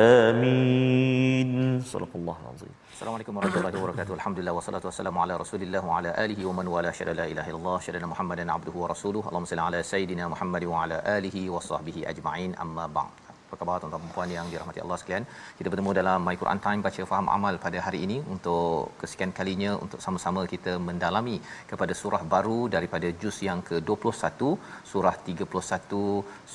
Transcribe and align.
Amin. 0.00 1.48
Sallallahu 1.84 2.44
alaihi. 2.50 2.76
Assalamualaikum 2.94 3.32
warahmatullahi 3.36 3.76
wabarakatuh. 3.76 4.14
Alhamdulillah 4.18 4.54
wassalatu 4.58 4.88
wassalamu 4.88 5.20
ala 5.24 5.34
Rasulillah 5.42 5.82
wa 5.88 5.98
ala 5.98 6.10
alihi 6.22 6.46
wa 6.48 6.54
man 6.58 6.66
wala 6.74 6.90
syada 6.98 7.12
la 7.18 7.26
ilaha 7.32 7.50
illallah 7.52 7.76
syada 7.86 8.08
Muhammadan 8.12 8.48
abduhu 8.54 8.78
wa 8.82 8.88
rasuluhu. 8.92 9.28
Allahumma 9.28 9.50
salli 9.50 9.64
ala 9.66 9.80
sayidina 9.90 10.30
Muhammad 10.34 10.64
wa 10.70 10.78
ala 10.84 10.98
alihi 11.16 11.42
wa 11.54 11.60
sahbihi 11.68 12.06
ajma'in. 12.12 12.54
Amma 12.64 12.86
ba'd. 12.96 13.20
Apa 13.52 13.58
khabar 13.60 13.76
tuan-tuan 13.80 14.02
dan 14.04 14.12
puan 14.14 14.30
yang 14.36 14.46
dirahmati 14.52 14.80
Allah 14.84 14.96
sekalian? 15.00 15.24
Kita 15.58 15.68
bertemu 15.72 15.90
dalam 16.00 16.24
My 16.28 16.36
Quran 16.42 16.60
Time 16.66 16.80
baca 16.86 17.02
faham 17.10 17.26
amal 17.36 17.54
pada 17.64 17.78
hari 17.86 18.00
ini 18.06 18.16
untuk 18.34 18.96
kesekian 19.00 19.32
kalinya 19.38 19.72
untuk 19.84 20.00
sama-sama 20.04 20.42
kita 20.54 20.74
mendalami 20.88 21.36
kepada 21.72 21.92
surah 22.02 22.22
baru 22.34 22.60
daripada 22.76 23.10
juz 23.24 23.38
yang 23.48 23.60
ke-21, 23.68 24.56
surah 24.92 25.14
31, 25.28 26.00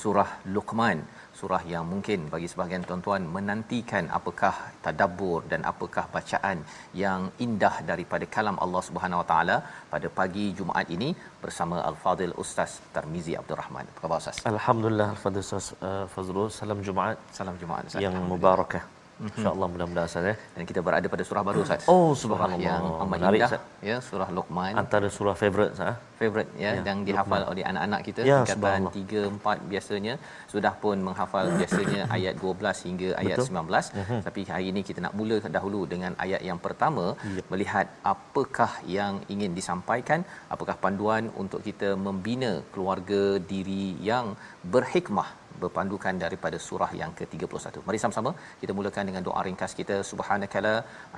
surah 0.01 0.29
Luqman 0.55 0.99
surah 1.39 1.61
yang 1.73 1.85
mungkin 1.91 2.19
bagi 2.33 2.47
sebahagian 2.51 2.83
tuan-tuan 2.89 3.23
menantikan 3.35 4.05
apakah 4.17 4.53
tadabbur 4.85 5.39
dan 5.51 5.61
apakah 5.71 6.05
bacaan 6.15 6.57
yang 7.03 7.21
indah 7.45 7.75
daripada 7.91 8.25
kalam 8.35 8.57
Allah 8.65 8.81
Subhanahu 8.89 9.21
Wa 9.21 9.27
Taala 9.31 9.57
pada 9.93 10.09
pagi 10.19 10.45
Jumaat 10.59 10.89
ini 10.97 11.09
bersama 11.43 11.77
Al-Fadil 11.89 12.35
Ustaz 12.43 12.73
Tarmizi 12.97 13.35
Abdul 13.41 13.59
Rahman. 13.63 13.85
Apa 13.93 13.99
khabar 14.03 14.19
Ustaz? 14.23 14.39
Alhamdulillah 14.53 15.09
Al-Fadil 15.15 15.45
Ustaz 15.47 15.67
uh, 15.89 16.05
Fazrul 16.15 16.49
Salam 16.59 16.81
Jumaat 16.89 17.17
Salam 17.39 17.57
Jumaat 17.63 17.83
Ustaz. 17.89 18.05
yang 18.05 18.15
mubarakah 18.33 18.83
InsyaAllah 19.17 19.67
mudah-mudahan 19.67 20.07
Ustaz 20.07 20.23
ya. 20.23 20.35
Dan 20.55 20.63
kita 20.69 20.79
berada 20.79 21.07
pada 21.09 21.23
surah 21.25 21.43
baru 21.43 21.59
Ustaz. 21.65 21.81
Oh, 21.85 22.13
surah 22.13 22.37
subhanallah. 22.37 22.67
yang 22.69 22.83
amat 23.03 23.13
Menarik, 23.13 23.39
indah 23.41 23.61
ya, 23.81 23.97
surah 23.99 24.29
Luqman. 24.29 24.73
Antara 24.75 25.07
surah 25.09 25.35
favorite 25.35 25.73
Ustaz. 25.73 25.93
eh? 25.93 25.97
favorite 26.17 26.49
ya, 26.57 26.69
Ya, 26.73 26.81
yang 26.81 26.99
dihafal 27.07 27.41
oleh 27.45 27.61
anak-anak 27.61 28.01
kita 28.01 28.19
Ya, 28.25 28.37
tingkatan 28.41 28.57
subhanallah. 28.89 28.93
3 29.37 29.61
4 29.61 29.71
biasanya 29.71 30.13
sudah 30.53 30.73
pun 30.83 30.97
menghafal 31.07 31.45
biasanya 31.59 32.01
ayat 32.17 32.33
12 32.41 32.85
hingga 32.87 33.09
ayat 33.21 33.37
Betul. 33.37 33.53
Mhm. 33.53 34.23
19 34.25 34.25
tapi 34.25 34.41
hari 34.49 34.65
ini 34.73 34.81
kita 34.81 34.99
nak 35.05 35.13
mula 35.13 35.37
dahulu 35.57 35.81
dengan 35.85 36.17
ayat 36.17 36.41
yang 36.41 36.57
pertama 36.57 37.05
Ya. 37.37 37.43
melihat 37.53 37.85
apakah 38.13 38.71
yang 38.97 39.21
ingin 39.29 39.53
disampaikan 39.53 40.19
apakah 40.49 40.73
panduan 40.85 41.29
untuk 41.37 41.61
kita 41.61 41.93
membina 42.07 42.51
keluarga 42.73 43.21
diri 43.51 43.85
yang 44.01 44.33
berhikmah 44.73 45.29
berpandukan 45.63 46.15
daripada 46.23 46.57
surah 46.67 46.91
yang 47.01 47.11
ke-31. 47.19 47.83
Mari 47.87 47.99
sama-sama 48.03 48.31
kita 48.61 48.73
mulakan 48.79 49.05
dengan 49.09 49.23
doa 49.27 49.41
ringkas 49.47 49.73
kita 49.79 49.97
subhanakala 50.11 50.73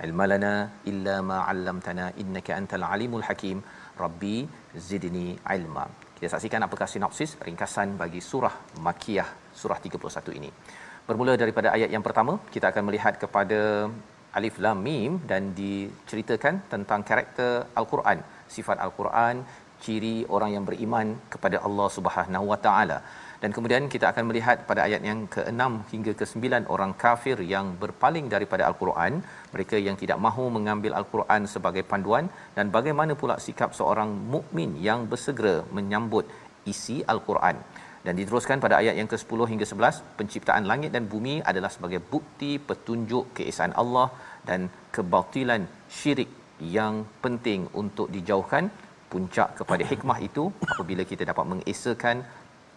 ilmalana 0.07 0.53
illa 0.91 1.16
ma 1.29 1.39
'allamtana 1.51 2.05
innaka 2.23 2.53
antal 2.59 2.85
alimul 2.94 3.25
hakim 3.29 3.59
rabbi 4.03 4.38
zidni 4.89 5.28
ilma. 5.57 5.85
Kita 6.17 6.29
saksikan 6.33 6.63
apakah 6.67 6.88
sinopsis 6.94 7.33
ringkasan 7.47 7.89
bagi 8.01 8.22
surah 8.31 8.55
Makkiyah 8.88 9.29
surah 9.61 9.79
31 9.85 10.39
ini. 10.39 10.49
Bermula 11.07 11.33
daripada 11.41 11.67
ayat 11.75 11.89
yang 11.95 12.03
pertama, 12.07 12.33
kita 12.53 12.66
akan 12.72 12.83
melihat 12.88 13.13
kepada 13.23 13.59
Alif 14.38 14.55
Lam 14.63 14.79
Mim 14.88 15.11
dan 15.31 15.44
diceritakan 15.61 16.55
tentang 16.73 17.01
karakter 17.09 17.51
Al-Quran, 17.79 18.19
sifat 18.55 18.78
Al-Quran, 18.85 19.35
ciri 19.83 20.16
orang 20.35 20.51
yang 20.55 20.66
beriman 20.69 21.07
kepada 21.33 21.57
Allah 21.67 21.88
Subhanahu 21.97 22.45
Wa 22.51 22.59
Taala. 22.66 22.97
Dan 23.44 23.50
kemudian 23.55 23.83
kita 23.94 24.05
akan 24.11 24.23
melihat 24.29 24.57
pada 24.69 24.81
ayat 24.88 25.01
yang 25.09 25.19
ke-6 25.33 25.61
hingga 25.91 26.11
ke-9 26.19 26.67
orang 26.75 26.91
kafir 27.03 27.38
yang 27.53 27.67
berpaling 27.81 28.25
daripada 28.33 28.63
Al-Quran, 28.69 29.13
mereka 29.53 29.77
yang 29.88 29.95
tidak 30.01 30.19
mahu 30.25 30.45
mengambil 30.55 30.91
Al-Quran 31.00 31.47
sebagai 31.53 31.83
panduan 31.91 32.28
dan 32.57 32.67
bagaimana 32.78 33.16
pula 33.22 33.38
sikap 33.45 33.72
seorang 33.79 34.11
mukmin 34.33 34.73
yang 34.88 35.07
bersegera 35.11 35.55
menyambut 35.78 36.28
isi 36.73 36.97
Al-Quran. 37.13 37.57
Dan 38.05 38.13
diteruskan 38.19 38.59
pada 38.66 38.75
ayat 38.81 38.95
yang 38.99 39.09
ke-10 39.11 39.39
hingga 39.51 39.66
11, 39.72 40.03
penciptaan 40.19 40.67
langit 40.72 40.91
dan 40.95 41.07
bumi 41.13 41.35
adalah 41.51 41.72
sebagai 41.75 41.99
bukti 42.13 42.51
petunjuk 42.69 43.25
keesaan 43.39 43.73
Allah 43.81 44.07
dan 44.49 44.67
kebatilan 44.95 45.63
syirik 45.97 46.29
yang 46.78 47.07
penting 47.23 47.61
untuk 47.81 48.07
dijauhkan 48.16 48.67
puncak 49.11 49.49
kepada 49.59 49.83
hikmah 49.91 50.17
itu 50.28 50.44
apabila 50.72 51.03
kita 51.11 51.23
dapat 51.31 51.45
mengesakan 51.51 52.17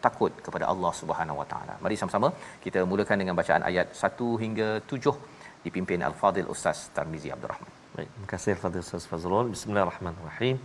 takut 0.06 0.32
kepada 0.46 0.64
Allah 0.72 0.92
Subhanahu 1.00 1.40
Wa 1.40 1.46
Taala. 1.52 1.74
Mari 1.84 1.96
sama-sama 2.00 2.28
kita 2.64 2.80
mulakan 2.92 3.16
dengan 3.22 3.36
bacaan 3.40 3.62
ayat 3.70 3.88
1 4.08 4.30
hingga 4.42 4.68
7 4.92 5.14
dipimpin 5.66 6.00
Al-Fadil 6.08 6.48
Ustaz 6.54 6.78
Tarmizi 6.96 7.30
Abdul 7.34 7.52
Rahman. 7.52 7.70
Baik, 7.96 8.08
terima 8.14 8.28
kasih 8.32 8.50
Al-Fadil 8.56 8.84
Ustaz 8.86 9.06
Fazrul. 9.12 9.48
Bismillahirrahmanirrahim. 9.54 10.58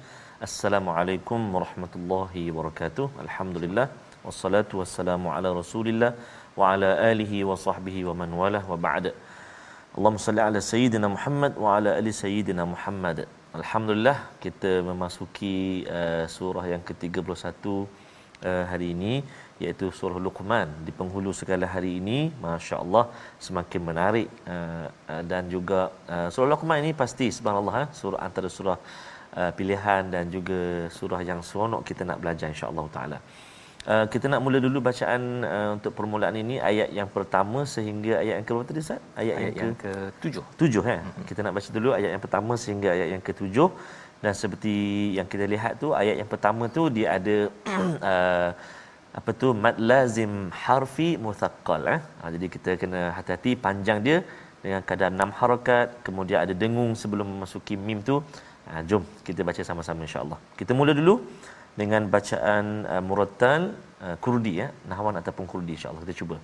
Assalamualaikum 0.47 1.39
warahmatullahi 1.55 2.43
wabarakatuh. 2.55 3.05
Alhamdulillah 3.25 3.87
wassalatu 4.27 4.79
wassalamu 4.81 5.33
ala 5.35 5.49
Rasulillah 5.61 6.11
wa 6.59 6.73
ala 6.73 6.89
alihi 7.11 7.39
wa 7.49 7.57
sahbihi 7.65 8.01
wa 8.09 8.13
man 8.21 8.31
walah 8.41 8.63
wa 8.71 8.77
ba'd. 8.87 9.07
Allahumma 9.97 10.23
salli 10.25 10.41
ala 10.47 10.59
sayyidina 10.71 11.07
Muhammad 11.15 11.53
wa 11.63 11.69
ala 11.77 11.91
ali 11.99 12.11
sayyidina 12.23 12.63
Muhammad. 12.73 13.19
Alhamdulillah 13.59 14.17
kita 14.43 14.71
memasuki 14.89 15.55
uh, 15.99 16.25
surah 16.35 16.65
yang 16.73 16.83
ke-31 16.89 17.65
uh, 18.49 18.63
hari 18.71 18.87
ini 18.95 19.13
iaitu 19.63 19.89
surah 19.99 20.21
Luqman 20.25 20.69
di 20.85 20.91
penghulu 20.99 21.31
segala 21.41 21.65
hari 21.73 21.91
ini 21.99 22.19
masya-Allah 22.45 23.05
semakin 23.47 23.81
menarik 23.89 24.29
uh, 24.55 24.87
uh, 25.11 25.23
dan 25.31 25.49
juga 25.55 25.79
uh, 26.15 26.29
surah 26.33 26.49
Luqman 26.53 26.85
ini 26.85 26.93
pasti 27.01 27.27
subhanallah 27.37 27.75
eh, 27.83 27.89
surah 28.01 28.21
antara 28.27 28.49
surah 28.57 28.77
uh, 29.39 29.51
pilihan 29.57 30.13
dan 30.13 30.29
juga 30.35 30.59
surah 30.97 31.21
yang 31.29 31.41
seronok 31.49 31.81
kita 31.89 32.05
nak 32.09 32.19
belajar 32.21 32.47
insya-Allah 32.53 32.87
taala. 32.97 33.19
Uh, 33.87 34.03
kita 34.13 34.27
nak 34.27 34.43
mula 34.43 34.59
dulu 34.59 34.83
bacaan 34.83 35.21
uh, 35.47 35.69
untuk 35.79 35.95
permulaan 35.97 36.35
ini 36.35 36.55
ayat 36.69 36.89
yang 36.91 37.07
pertama 37.07 37.63
sehingga 37.63 38.19
ayat 38.19 38.33
yang 38.37 38.45
ke 38.47 38.51
berapa 38.51 38.67
tadi 38.67 38.81
Ustaz? 38.83 38.99
Ayat, 39.21 39.35
Ayat 39.39 39.53
yang, 39.55 39.71
yang 39.71 39.75
ke 39.83 39.91
ke-7. 40.21 40.43
tujuh 40.59 40.83
eh. 40.93 40.99
Kita 41.29 41.39
nak 41.45 41.53
baca 41.55 41.69
dulu 41.77 41.89
ayat 41.97 42.09
yang 42.13 42.23
pertama 42.25 42.53
sehingga 42.63 42.89
ayat 42.91 43.07
yang 43.15 43.23
ketujuh 43.23 43.69
dan 44.23 44.33
seperti 44.41 44.75
yang 45.17 45.27
kita 45.33 45.45
lihat 45.53 45.73
tu 45.83 45.89
ayat 46.01 46.15
yang 46.21 46.29
pertama 46.33 46.65
tu 46.77 46.83
dia 46.97 47.07
ada 47.17 47.35
uh, 48.11 48.49
apa 49.17 49.29
tu 49.41 49.47
mad 49.63 49.77
lazim 49.89 50.33
harfi 50.63 51.09
muthaqqal 51.25 51.81
eh? 51.95 51.99
uh, 52.21 52.29
jadi 52.35 52.45
kita 52.55 52.71
kena 52.81 53.01
hati-hati 53.17 53.51
panjang 53.65 53.99
dia 54.07 54.17
dengan 54.67 54.81
kadar 54.89 55.09
enam 55.15 55.31
harakat 55.39 55.87
kemudian 56.05 56.39
ada 56.43 56.53
dengung 56.63 56.91
sebelum 57.01 57.27
memasuki 57.33 57.75
mim 57.87 58.01
tu. 58.09 58.17
Uh, 58.67 58.81
jom 58.89 59.03
kita 59.27 59.41
baca 59.47 59.61
sama-sama 59.63 60.03
insyaallah. 60.07 60.39
Kita 60.59 60.75
mula 60.75 60.91
dulu 60.91 61.23
dengan 61.79 62.03
bacaan 62.15 62.83
uh, 62.83 63.03
murattal 63.07 63.61
uh, 64.03 64.15
kurdi 64.19 64.53
ya. 64.61 64.67
Eh? 64.67 64.69
nahwan 64.91 65.15
ataupun 65.21 65.45
kurdi 65.51 65.79
insyaallah. 65.79 66.03
Kita 66.03 66.15
cuba. 66.19 66.37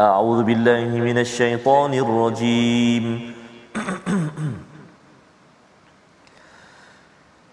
A'udzubillahi 0.00 0.84
billahi 0.92 1.06
minasy 1.08 1.32
syaithanir 1.40 2.08
rajim 2.20 3.04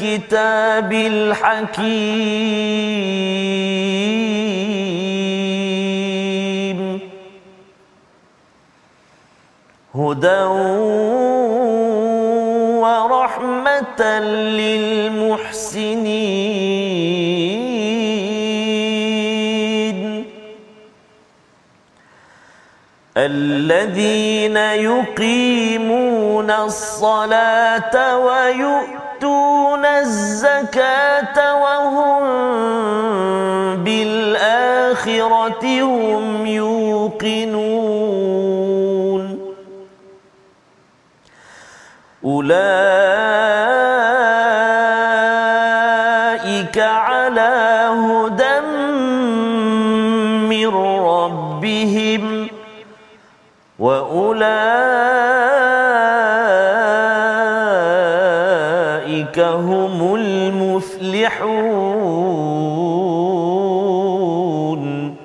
الكتاب 0.00 0.92
الحكيم. 0.92 1.88
هدى 9.94 10.42
ورحمة 12.78 14.02
للمحسنين. 14.58 15.58
الذين 23.16 24.56
يقيمون 24.56 26.50
الصلاة 26.50 28.18
ويؤتون 29.18 29.84
الزكاة 29.84 31.54
وهم 31.62 32.24
بالآخرة 33.84 35.64
هم 35.82 36.46
يوقنون. 36.46 37.88
أولئك 42.24 42.68
على 46.78 47.88
هدى 47.90 48.60
من 50.46 50.68
ربهم 51.04 52.48
وأولئك 53.78 54.87
المفلحون 64.18 65.16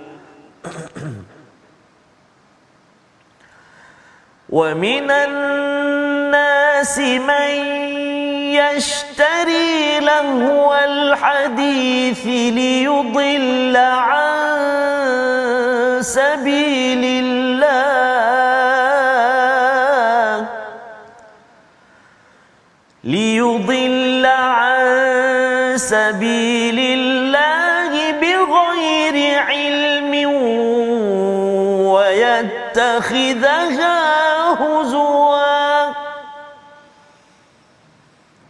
ومن 4.50 5.12
الناس 5.12 7.00
من 7.00 7.50
يشتري 8.54 10.00
لهو 10.00 10.80
الحديث 10.86 12.26
ليضل 12.28 13.78
عن 13.78 14.54
سبيل 16.02 16.73
ويتخذها 32.94 34.54
هزوا. 34.54 35.94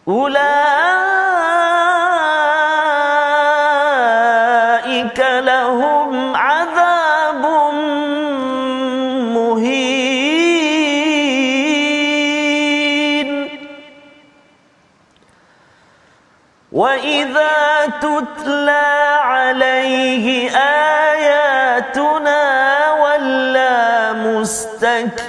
أولئك 0.07 1.12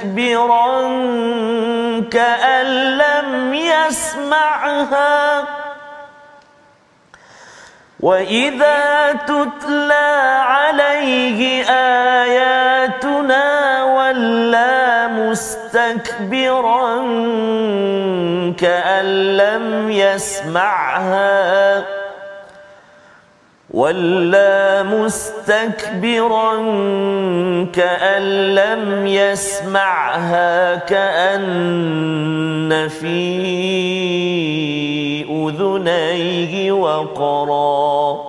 مستكبرا 0.04 0.80
كأن 2.12 2.66
لم 2.98 3.54
يسمعها. 3.54 5.44
وإذا 8.00 9.12
تتلى 9.12 10.40
عليه 10.44 11.64
آياتنا 12.20 13.46
ولى 13.84 15.08
مستكبرا 15.10 16.96
كأن 18.60 19.36
لم 19.36 19.90
يسمعها. 19.90 21.84
ولى 23.74 24.84
مستكبرا 24.86 26.54
كأن 27.72 28.22
لم 28.54 29.06
يسمعها 29.06 30.74
كأن 30.74 32.88
في 32.88 33.34
أذنيه 35.30 36.72
وقرا 36.72 38.20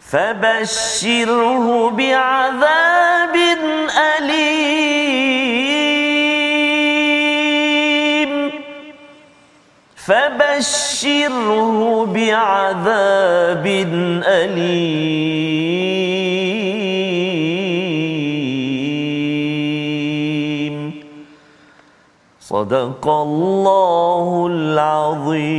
فبشره 0.00 1.90
بعذاب 1.90 3.36
فبشره 10.12 11.78
بعذاب 12.04 13.66
أليم. 14.26 15.32
صدق 22.40 23.08
الله 23.08 24.46
العظيم. 24.50 25.52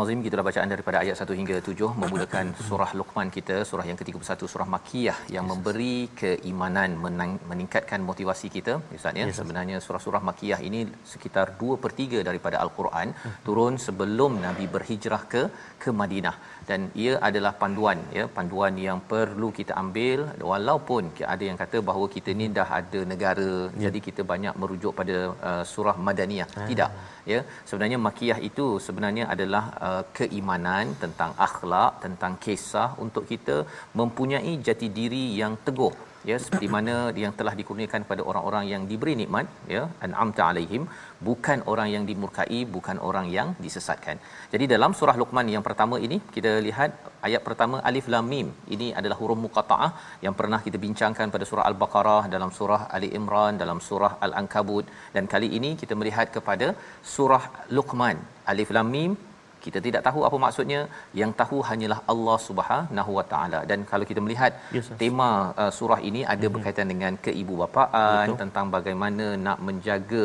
Allah 0.00 0.22
kita 0.26 0.36
dah 0.38 0.44
bacaan 0.48 0.70
daripada 0.72 0.96
ayat 1.04 1.16
1 1.22 1.38
hingga 1.38 1.56
7 1.70 1.88
memulakan 2.02 2.46
surah 2.66 2.90
Luqman 2.98 3.28
kita 3.36 3.56
surah 3.70 3.84
yang 3.88 3.98
ke-31 4.00 4.48
surah 4.52 4.68
Makiyah 4.74 5.18
yang 5.36 5.44
yes. 5.44 5.50
memberi 5.52 5.96
keimanan 6.20 6.90
menang, 7.04 7.32
meningkatkan 7.50 8.00
motivasi 8.10 8.48
kita 8.56 8.74
Ustaz 8.98 9.20
ya 9.20 9.26
yes, 9.28 9.36
sebenarnya 9.40 9.78
surah-surah 9.86 10.22
Makiyah 10.28 10.60
ini 10.68 10.80
sekitar 11.12 11.46
2/3 11.62 12.22
daripada 12.28 12.56
al-Quran 12.64 13.08
hmm. 13.24 13.36
turun 13.48 13.76
sebelum 13.86 14.40
Nabi 14.46 14.66
berhijrah 14.76 15.22
ke 15.34 15.42
ke 15.82 15.92
Madinah 16.00 16.36
dan 16.70 16.80
ia 17.04 17.14
adalah 17.28 17.52
panduan 17.62 17.98
ya. 18.18 18.24
Panduan 18.36 18.74
yang 18.86 18.98
perlu 19.12 19.48
kita 19.58 19.72
ambil 19.82 20.20
walaupun 20.50 21.04
ada 21.34 21.44
yang 21.48 21.58
kata 21.62 21.78
bahawa 21.88 22.06
kita 22.16 22.32
ni 22.40 22.48
dah 22.58 22.68
ada 22.80 23.00
negara. 23.12 23.50
Ya. 23.70 23.82
jadi 23.84 23.98
kita 24.08 24.22
banyak 24.32 24.54
merujuk 24.60 24.92
pada 25.00 25.16
uh, 25.50 25.62
surah 25.72 25.96
Madaniyah. 26.08 26.48
Ah. 26.60 26.68
tidak 26.70 26.90
ya. 27.32 27.40
Sebenarnya 27.70 27.98
makiyah 28.06 28.38
itu 28.50 28.66
sebenarnya 28.86 29.24
adalah 29.34 29.64
uh, 29.88 30.02
keimanan 30.18 30.94
tentang 31.02 31.32
akhlak 31.48 31.92
tentang 32.04 32.34
kisah 32.44 32.90
untuk 33.04 33.26
kita 33.32 33.58
mempunyai 34.00 34.54
jati 34.68 34.88
diri 35.00 35.24
yang 35.42 35.54
teguh 35.66 35.94
ya 36.28 36.36
seperti 36.44 36.66
mana 36.74 36.94
yang 37.22 37.32
telah 37.38 37.54
dikurniakan 37.60 38.00
kepada 38.04 38.22
orang-orang 38.30 38.64
yang 38.72 38.82
diberi 38.90 39.14
nikmat 39.20 39.46
ya 39.74 39.82
an'amta 40.06 40.42
alaihim 40.48 40.82
bukan 41.28 41.58
orang 41.72 41.88
yang 41.94 42.04
dimurkai 42.10 42.60
bukan 42.74 42.98
orang 43.08 43.26
yang 43.36 43.48
disesatkan. 43.64 44.18
Jadi 44.52 44.66
dalam 44.74 44.92
surah 44.98 45.16
luqman 45.22 45.48
yang 45.54 45.64
pertama 45.68 45.98
ini 46.06 46.18
kita 46.36 46.52
lihat 46.66 46.90
ayat 47.28 47.42
pertama 47.48 47.78
alif 47.90 48.08
lam 48.14 48.26
mim. 48.32 48.50
Ini 48.74 48.88
adalah 49.00 49.18
huruf 49.22 49.40
muqattaah 49.46 49.90
yang 50.26 50.36
pernah 50.40 50.60
kita 50.66 50.80
bincangkan 50.86 51.28
pada 51.36 51.46
surah 51.50 51.66
al-baqarah 51.70 52.22
dalam 52.34 52.52
surah 52.58 52.82
ali 52.98 53.10
imran 53.20 53.56
dalam 53.64 53.80
surah 53.88 54.12
al-ankabut. 54.26 54.86
Dan 55.16 55.26
kali 55.34 55.50
ini 55.60 55.72
kita 55.82 55.96
melihat 56.02 56.28
kepada 56.36 56.68
surah 57.14 57.44
luqman 57.78 58.18
alif 58.52 58.70
lam 58.78 58.88
mim 58.96 59.12
kita 59.64 59.78
tidak 59.86 60.02
tahu 60.08 60.20
apa 60.28 60.36
maksudnya 60.44 60.80
yang 61.20 61.30
tahu 61.40 61.58
hanyalah 61.68 62.00
Allah 62.12 62.38
Subhanahu 62.48 63.12
Wa 63.18 63.24
Taala 63.32 63.60
dan 63.70 63.80
kalau 63.90 64.04
kita 64.10 64.20
melihat 64.26 64.52
yes, 64.76 64.88
tema 65.02 65.30
uh, 65.62 65.72
surah 65.78 66.00
ini 66.10 66.22
ada 66.22 66.38
mm-hmm. 66.38 66.54
berkaitan 66.56 66.88
dengan 66.92 67.14
keibubapaan 67.26 68.26
Betul. 68.28 68.40
tentang 68.42 68.68
bagaimana 68.76 69.26
nak 69.46 69.58
menjaga 69.68 70.24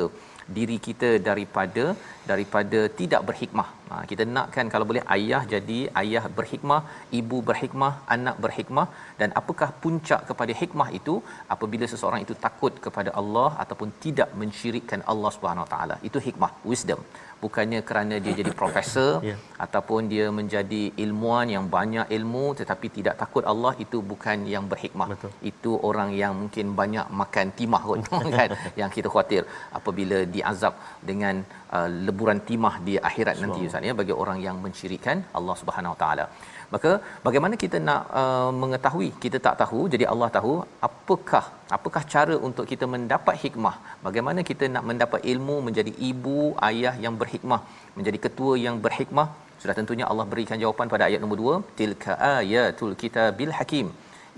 diri 0.58 0.78
kita 0.88 1.10
daripada 1.30 1.86
daripada 2.32 2.80
tidak 3.00 3.22
berhikmah 3.30 3.68
Ha, 3.90 3.96
kita 4.12 4.24
nakkan 4.36 4.68
kalau 4.74 4.86
boleh 4.90 5.04
ayah 5.16 5.42
jadi 5.52 5.80
ayah 6.02 6.24
berhikmah, 6.38 6.80
ibu 7.20 7.38
berhikmah, 7.50 7.92
anak 8.16 8.38
berhikmah 8.46 8.86
dan 9.20 9.30
apakah 9.42 9.70
puncak 9.84 10.22
kepada 10.30 10.54
hikmah 10.62 10.88
itu 11.00 11.16
apabila 11.56 11.88
seseorang 11.92 12.24
itu 12.26 12.36
takut 12.46 12.74
kepada 12.86 13.12
Allah 13.22 13.50
ataupun 13.64 13.92
tidak 14.06 14.32
mensyirikkan 14.42 15.04
Allah 15.14 15.32
Subhanahu 15.36 15.66
Wa 15.66 15.72
Taala. 15.74 15.98
Itu 16.10 16.20
hikmah, 16.28 16.52
wisdom 16.72 17.02
bukannya 17.44 17.80
kerana 17.90 18.16
dia 18.24 18.34
jadi 18.42 18.52
profesor 18.62 19.12
yeah. 19.30 19.40
ataupun 19.66 20.10
dia 20.14 20.26
menjadi 20.40 20.84
ilmuan 21.04 21.48
yang 21.56 21.66
banyak 21.78 22.08
ilmu 22.18 22.46
tetapi 22.60 22.88
tidak 22.98 23.16
takut 23.22 23.44
Allah 23.52 23.74
itu 23.84 23.98
bukan 24.12 24.48
yang 24.54 24.66
berhikmah 24.72 25.08
Betul. 25.14 25.32
itu 25.52 25.72
orang 25.90 26.10
yang 26.22 26.34
mungkin 26.42 26.74
banyak 26.82 27.08
makan 27.22 27.54
timah 27.60 27.84
kot 27.90 28.08
kan 28.38 28.50
yang 28.80 28.90
kita 28.96 29.10
khawatir 29.14 29.44
apabila 29.80 30.20
diazab 30.36 30.74
dengan 31.10 31.44
uh, 31.76 31.88
leburan 32.08 32.40
timah 32.50 32.76
di 32.88 32.94
akhirat 33.10 33.38
nanti 33.44 33.70
Ustaz 33.70 33.88
ya 33.90 33.94
bagi 34.02 34.14
orang 34.24 34.40
yang 34.48 34.58
mensyirikkan 34.66 35.18
Allah 35.40 35.56
Subhanahu 35.62 35.94
Wa 35.96 36.00
Taala. 36.04 36.26
Maka 36.74 36.92
bagaimana 37.26 37.56
kita 37.64 37.78
nak 37.88 38.02
uh, 38.22 38.52
mengetahui 38.62 39.10
kita 39.24 39.38
tak 39.48 39.56
tahu 39.62 39.82
jadi 39.94 40.06
Allah 40.14 40.30
tahu 40.38 40.54
apakah 40.88 41.44
apakah 41.78 42.04
cara 42.14 42.36
untuk 42.48 42.66
kita 42.72 42.88
mendapat 42.94 43.36
hikmah? 43.44 43.76
Bagaimana 44.08 44.42
kita 44.50 44.68
nak 44.76 44.86
mendapat 44.92 45.22
ilmu 45.34 45.58
menjadi 45.68 45.94
ibu 46.12 46.40
ayah 46.70 46.96
yang 47.06 47.18
berhikmah 47.24 47.62
menjadi 47.98 48.20
ketua 48.28 48.54
yang 48.66 48.78
berhikmah? 48.88 49.28
Sudah 49.62 49.76
tentunya 49.80 50.06
Allah 50.12 50.26
berikan 50.32 50.60
jawapan 50.64 50.88
pada 50.94 51.04
ayat 51.10 51.22
nombor 51.22 51.38
2 51.44 51.78
tilka 51.80 52.14
ayatul 52.34 52.96
kitabil 53.04 53.54
hakim. 53.60 53.88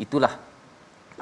Itulah 0.06 0.34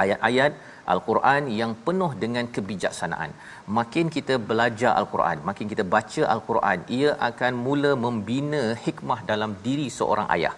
ayat-ayat 0.04 0.52
Al-Quran 0.94 1.44
yang 1.60 1.72
penuh 1.88 2.12
dengan 2.24 2.46
kebijaksanaan. 2.56 3.32
Makin 3.78 4.08
kita 4.18 4.36
belajar 4.50 4.92
Al-Quran, 5.00 5.38
makin 5.50 5.68
kita 5.74 5.84
baca 5.96 6.24
Al-Quran, 6.36 6.80
ia 7.00 7.12
akan 7.30 7.54
mula 7.68 7.92
membina 8.06 8.64
hikmah 8.86 9.20
dalam 9.32 9.54
diri 9.66 9.88
seorang 10.00 10.30
ayah 10.38 10.56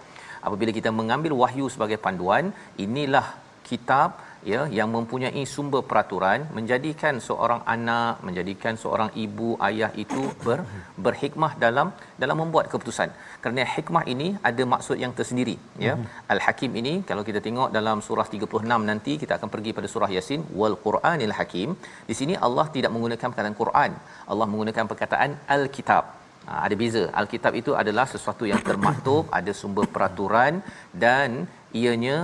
apabila 0.47 0.71
kita 0.77 0.89
mengambil 0.99 1.33
wahyu 1.41 1.65
sebagai 1.73 1.99
panduan 2.05 2.45
inilah 2.85 3.27
kitab 3.69 4.09
ya 4.51 4.61
yang 4.77 4.89
mempunyai 4.95 5.43
sumber 5.53 5.81
peraturan 5.89 6.39
menjadikan 6.57 7.15
seorang 7.27 7.61
anak 7.75 8.23
menjadikan 8.27 8.75
seorang 8.83 9.09
ibu 9.23 9.49
ayah 9.69 9.91
itu 10.03 10.23
ber, 10.45 10.59
berhikmah 11.05 11.51
dalam 11.63 11.89
dalam 12.23 12.37
membuat 12.41 12.67
keputusan. 12.73 13.09
Kerana 13.43 13.65
hikmah 13.75 14.03
ini 14.13 14.27
ada 14.49 14.65
maksud 14.73 14.97
yang 15.03 15.13
tersendiri 15.19 15.55
ya. 15.87 15.95
Hmm. 15.95 16.05
al 16.35 16.41
hakim 16.45 16.73
ini 16.81 16.93
kalau 17.09 17.25
kita 17.29 17.41
tengok 17.47 17.71
dalam 17.77 17.99
surah 18.09 18.27
36 18.35 18.91
nanti 18.91 19.15
kita 19.23 19.33
akan 19.39 19.51
pergi 19.55 19.73
pada 19.79 19.89
surah 19.95 20.11
yasin 20.17 20.43
wal 20.59 20.77
quranil 20.85 21.35
hakim. 21.39 21.71
Di 22.11 22.17
sini 22.21 22.35
Allah 22.47 22.67
tidak 22.77 22.93
menggunakan 22.95 23.27
perkataan 23.31 23.57
Quran. 23.63 23.91
Allah 24.31 24.47
menggunakan 24.53 24.85
perkataan 24.93 25.31
al 25.57 25.65
kitab 25.77 26.05
Ha, 26.47 26.53
ada 26.65 26.75
beza. 26.81 27.03
Alkitab 27.21 27.53
itu 27.59 27.71
adalah 27.81 28.05
sesuatu 28.13 28.43
yang 28.51 28.61
termaktub, 28.67 29.23
ada 29.39 29.51
sumber 29.61 29.85
peraturan 29.95 30.63
dan 31.03 31.43
ianya 31.79 32.19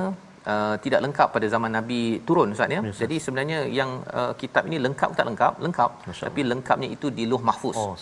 uh, 0.51 0.75
tidak 0.83 0.99
lengkap 1.05 1.27
pada 1.35 1.47
zaman 1.53 1.71
Nabi 1.77 1.99
turun 2.27 2.53
Ustaz 2.55 2.75
ya. 2.75 2.81
Yes, 2.87 2.99
Jadi 3.03 3.15
sebenarnya 3.25 3.59
yang 3.79 3.91
uh, 4.19 4.33
kitab 4.41 4.63
ini 4.69 4.77
lengkap 4.85 5.09
tak 5.17 5.25
lengkap? 5.29 5.53
Lengkap. 5.65 5.91
Tapi 6.27 6.41
lengkapnya 6.51 6.89
itu 6.95 7.09
di 7.17 7.25
Luh 7.31 7.41
Mahfuz. 7.49 7.77
Oh, 7.83 7.95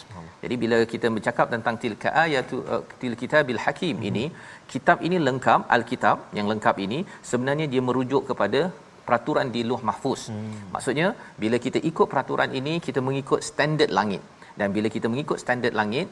Jadi 0.43 0.55
bila 0.63 0.77
kita 0.93 1.09
bercakap 1.15 1.47
tentang 1.55 1.77
tilka 1.83 2.11
ayatu 2.25 2.59
uh, 2.73 2.83
til 3.01 3.15
kitabil 3.21 3.61
hakim 3.65 3.95
hmm. 3.99 4.09
ini, 4.09 4.25
kitab 4.73 4.99
ini 5.07 5.19
lengkap, 5.27 5.69
Alkitab 5.75 6.17
yang 6.39 6.49
lengkap 6.53 6.75
ini 6.85 7.01
sebenarnya 7.31 7.67
dia 7.73 7.83
merujuk 7.89 8.23
kepada 8.31 8.61
peraturan 9.07 9.47
di 9.55 9.61
Luh 9.69 9.81
Mahfuz. 9.89 10.23
Hmm. 10.33 10.53
Maksudnya 10.75 11.07
bila 11.43 11.57
kita 11.65 11.79
ikut 11.91 12.07
peraturan 12.11 12.51
ini, 12.59 12.73
kita 12.87 12.99
mengikut 13.07 13.41
standard 13.51 13.93
langit 13.99 14.21
dan 14.59 14.69
bila 14.75 14.87
kita 14.95 15.07
mengikut 15.13 15.37
standard 15.43 15.75
langit 15.81 16.07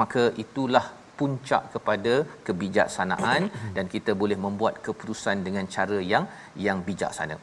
maka 0.00 0.22
itulah 0.42 0.84
puncak 1.20 1.62
kepada 1.74 2.14
kebijaksanaan 2.46 3.42
dan 3.76 3.86
kita 3.94 4.14
boleh 4.22 4.38
membuat 4.44 4.76
keputusan 4.86 5.38
dengan 5.46 5.66
cara 5.76 5.98
yang 6.12 6.26
yang 6.66 6.80
bijaksana. 6.88 7.38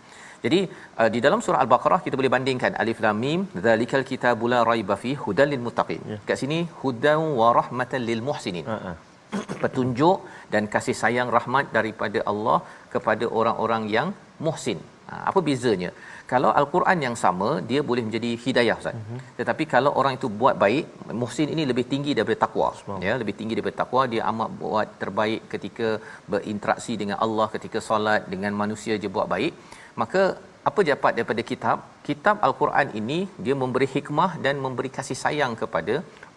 Jadi 0.46 0.60
uh, 1.02 1.10
di 1.14 1.20
dalam 1.26 1.40
surah 1.46 1.60
al-Baqarah 1.64 2.00
kita 2.06 2.16
boleh 2.20 2.32
bandingkan 2.36 2.74
alif 2.82 3.00
lam 3.06 3.18
mim 3.26 3.42
zalikal 3.68 4.06
kitabul 4.12 4.52
la 4.54 4.60
raiba 4.70 4.96
fi 5.04 5.12
hudal 5.24 5.50
lil 5.54 5.64
muttaqin. 5.68 6.02
Ya. 6.14 6.18
Kat 6.30 6.38
sini 6.42 6.60
hudan 6.82 7.22
wa 7.40 7.50
rahmatan 7.60 8.04
lil 8.10 8.22
muhsinin. 8.30 8.66
Uh-uh. 8.76 8.96
Petunjuk 9.64 10.20
dan 10.54 10.66
kasih 10.76 10.96
sayang 11.04 11.32
rahmat 11.38 11.74
daripada 11.78 12.22
Allah 12.32 12.60
kepada 12.94 13.28
orang-orang 13.40 13.86
yang 13.96 14.10
muhsin. 14.48 14.80
Ha, 15.10 15.16
apa 15.30 15.40
bezanya? 15.48 15.90
Kalau 16.32 16.50
al-Quran 16.60 16.98
yang 17.06 17.16
sama 17.24 17.50
dia 17.70 17.82
boleh 17.90 18.04
menjadi 18.08 18.32
hidayah 18.44 18.76
Ustaz. 18.82 18.96
Uh-huh. 19.00 19.20
Tetapi 19.40 19.64
kalau 19.74 19.92
orang 20.00 20.14
itu 20.20 20.28
buat 20.42 20.56
baik, 20.64 20.86
muhsin 21.22 21.50
ini 21.56 21.64
lebih 21.72 21.86
tinggi 21.92 22.12
daripada 22.18 22.40
takwa. 22.46 22.70
Ya, 23.06 23.14
lebih 23.22 23.36
tinggi 23.40 23.54
daripada 23.58 23.78
takwa, 23.84 24.02
dia 24.14 24.22
amat 24.32 24.50
buat 24.62 24.88
terbaik 25.02 25.42
ketika 25.54 25.88
berinteraksi 26.34 26.96
dengan 27.02 27.18
Allah, 27.26 27.48
ketika 27.56 27.82
solat 27.90 28.24
dengan 28.34 28.54
manusia 28.64 28.96
dia 29.04 29.12
buat 29.18 29.30
baik. 29.36 29.54
Maka 30.02 30.24
apa 30.70 30.82
dapat 30.92 31.12
daripada 31.18 31.42
kitab? 31.52 31.78
Kitab 32.08 32.36
al-Quran 32.48 32.88
ini 33.00 33.20
dia 33.46 33.56
memberi 33.64 33.88
hikmah 33.96 34.32
dan 34.46 34.56
memberi 34.66 34.90
kasih 34.98 35.18
sayang 35.24 35.54
kepada 35.62 35.96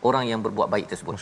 orang 0.09 0.25
yang 0.31 0.41
berbuat 0.47 0.69
baik 0.75 0.89
tersebut. 0.93 1.17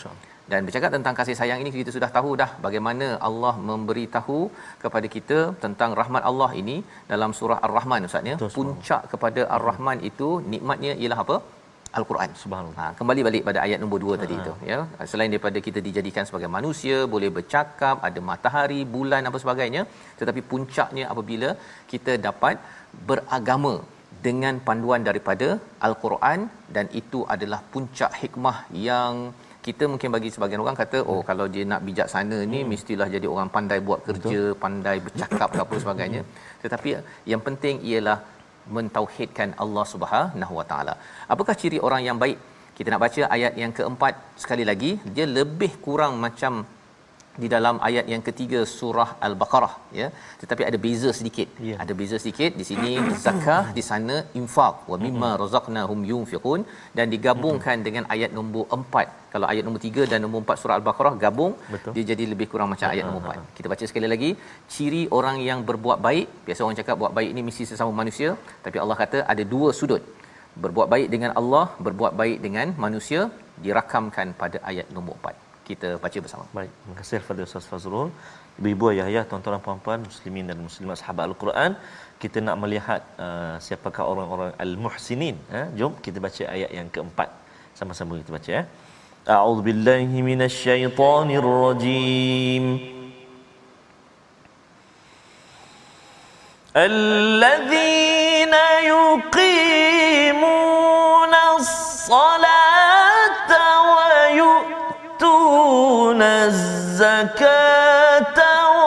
Dan 0.53 0.61
bercakap 0.67 0.91
tentang 0.97 1.15
kasih 1.19 1.37
sayang 1.39 1.61
ini 1.63 1.71
kita 1.77 1.93
sudah 1.97 2.11
tahu 2.17 2.31
dah 2.41 2.51
bagaimana 2.67 3.07
Allah 3.29 3.55
memberi 3.69 4.05
tahu 4.17 4.41
kepada 4.83 5.07
kita 5.15 5.39
tentang 5.65 5.91
rahmat 6.01 6.23
Allah 6.31 6.51
ini 6.61 6.77
dalam 7.13 7.31
surah 7.39 7.59
Ar-Rahman 7.67 8.07
Ustaz 8.09 8.31
ya. 8.31 8.37
Puncak 8.59 9.03
kepada 9.13 9.43
Ar-Rahman 9.57 10.01
itu 10.11 10.29
nikmatnya 10.53 10.93
ialah 11.03 11.21
apa? 11.25 11.37
Al-Quran. 11.99 12.31
Subhanallah. 12.43 12.79
Ha, 12.81 12.87
kembali 12.99 13.21
balik 13.27 13.43
pada 13.49 13.59
ayat 13.65 13.79
nombor 13.83 13.99
2 14.05 14.21
tadi 14.23 14.35
itu 14.41 14.53
ya. 14.71 14.79
Selain 15.13 15.31
daripada 15.35 15.59
kita 15.67 15.81
dijadikan 15.87 16.25
sebagai 16.29 16.51
manusia, 16.57 16.97
boleh 17.15 17.31
bercakap, 17.37 17.97
ada 18.09 18.21
matahari, 18.31 18.81
bulan 18.97 19.29
apa 19.31 19.41
sebagainya, 19.45 19.83
tetapi 20.21 20.43
puncaknya 20.53 21.05
apabila 21.13 21.51
kita 21.93 22.15
dapat 22.29 22.57
beragama 23.11 23.75
dengan 24.27 24.55
panduan 24.69 25.03
daripada 25.09 25.49
Al-Quran 25.89 26.41
dan 26.77 26.87
itu 27.01 27.21
adalah 27.35 27.61
puncak 27.75 28.13
hikmah 28.23 28.57
yang 28.89 29.15
kita 29.67 29.85
mungkin 29.93 30.11
bagi 30.15 30.31
sebagian 30.35 30.63
orang 30.65 30.77
kata 30.81 30.99
oh 31.11 31.21
kalau 31.29 31.47
dia 31.55 31.65
nak 31.73 31.81
bijaksana 31.89 32.39
ni 32.53 32.61
hmm. 32.61 32.69
mestilah 32.73 33.09
jadi 33.15 33.27
orang 33.35 33.49
pandai 33.55 33.79
buat 33.89 34.01
kerja, 34.09 34.41
Betul. 34.43 34.59
pandai 34.65 34.97
bercakap 35.07 35.51
apa 35.63 35.75
sebagainya. 35.85 36.23
Tetapi 36.63 36.91
yang 37.33 37.43
penting 37.47 37.77
ialah 37.91 38.19
mentauhidkan 38.77 39.49
Allah 39.65 39.85
Subhanahu 39.95 40.55
Wa 40.61 40.67
Taala. 40.71 40.95
Apakah 41.35 41.55
ciri 41.63 41.81
orang 41.89 42.03
yang 42.09 42.19
baik? 42.23 42.39
Kita 42.77 42.89
nak 42.93 43.03
baca 43.05 43.23
ayat 43.37 43.53
yang 43.63 43.73
keempat 43.77 44.15
sekali 44.43 44.65
lagi. 44.71 44.91
Dia 45.17 45.27
lebih 45.39 45.73
kurang 45.85 46.15
macam 46.25 46.53
di 47.43 47.49
dalam 47.55 47.77
ayat 47.89 48.07
yang 48.13 48.23
ketiga 48.29 48.61
surah 48.79 49.09
al-baqarah 49.27 49.75
ya. 50.01 50.09
Tetapi 50.41 50.63
ada 50.69 50.79
beza 50.85 51.11
sedikit. 51.19 51.49
Ya. 51.69 51.77
ada 51.85 51.93
beza 52.01 52.17
sedikit. 52.23 52.51
Di 52.61 52.65
sini 52.71 52.91
zakah 53.27 53.65
di 53.77 53.83
sana 53.91 54.17
infak. 54.41 54.75
Wa 54.91 54.99
mimma 55.05 55.31
razaqnahum 55.43 56.01
yunfiqun. 56.11 56.63
Dan 56.99 57.07
digabungkan 57.15 57.85
dengan 57.87 58.07
ayat 58.17 58.33
nombor 58.39 58.67
4 58.81 59.25
kalau 59.35 59.47
ayat 59.53 59.65
nombor 59.67 59.81
3 59.87 60.11
dan 60.11 60.21
nombor 60.25 60.41
4 60.45 60.61
surah 60.61 60.77
al-baqarah 60.79 61.15
gabung 61.23 61.53
Betul. 61.73 61.93
dia 61.95 62.05
jadi 62.11 62.25
lebih 62.33 62.47
kurang 62.53 62.69
macam 62.73 62.89
ayat 62.95 63.05
nombor 63.09 63.23
4 63.33 63.57
kita 63.57 63.67
baca 63.73 63.85
sekali 63.91 64.09
lagi. 64.13 64.31
Ciri 64.75 65.03
orang 65.19 65.39
yang 65.49 65.61
berbuat 65.71 66.01
baik. 66.09 66.27
Biasa 66.47 66.61
orang 66.67 66.79
cakap 66.83 66.97
buat 67.03 67.15
baik 67.19 67.31
ini 67.35 67.43
mesti 67.49 67.67
sesama 67.73 67.95
manusia. 68.03 68.31
Tapi 68.67 68.79
Allah 68.85 68.99
kata 69.03 69.21
ada 69.35 69.45
dua 69.57 69.71
sudut. 69.81 70.05
Berbuat 70.65 70.89
baik 70.95 71.09
dengan 71.15 71.33
Allah 71.41 71.65
berbuat 71.87 72.13
baik 72.21 72.39
dengan 72.47 72.69
manusia 72.85 73.23
dirakamkan 73.65 74.31
pada 74.41 74.59
ayat 74.71 74.89
nombor 74.97 75.17
4 75.21 75.46
kita 75.70 75.90
baca 76.04 76.18
bersama. 76.26 76.46
Baik, 76.58 76.72
terima 76.82 76.96
kasih 77.00 77.18
kepada 77.24 77.42
Ustaz 77.48 77.66
Fazrul. 77.72 78.10
Ibu-ibu 78.60 78.86
ayah-ayah, 78.94 79.24
tuan-tuan 79.30 79.54
dan 79.56 79.64
puan-puan, 79.66 80.00
muslimin 80.10 80.46
dan 80.50 80.58
muslimat 80.68 80.98
sahabat 81.02 81.24
Al-Quran, 81.32 81.72
kita 82.22 82.38
nak 82.48 82.56
melihat 82.64 83.02
uh, 83.26 83.56
siapakah 83.66 84.06
orang-orang 84.12 84.52
al-muhsinin. 84.64 85.36
Eh? 85.60 85.66
Jom 85.80 85.94
kita 86.06 86.18
baca 86.26 86.44
ayat 86.56 86.72
yang 86.78 86.88
keempat. 86.96 87.30
Sama-sama 87.80 88.20
kita 88.22 88.34
baca 88.38 88.50
ya. 88.58 88.64
A'udzu 89.36 89.62
billahi 89.70 90.18
minasyaitonir 90.30 91.48
rajim. 91.66 92.66
الذين 96.76 98.54
يقيمون 98.88 100.15
الزكاة 106.47 108.39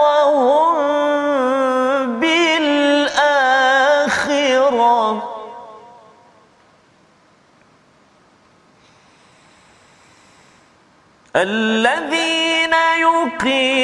وهم 0.04 0.76
بالآخرة. 2.20 3.10
الذين 11.36 12.74
يقيمون 13.00 13.79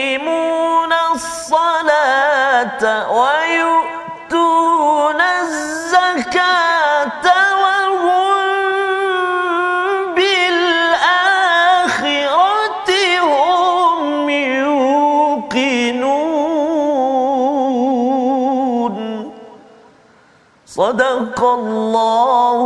صدق 21.35 21.41
الله 21.61 22.59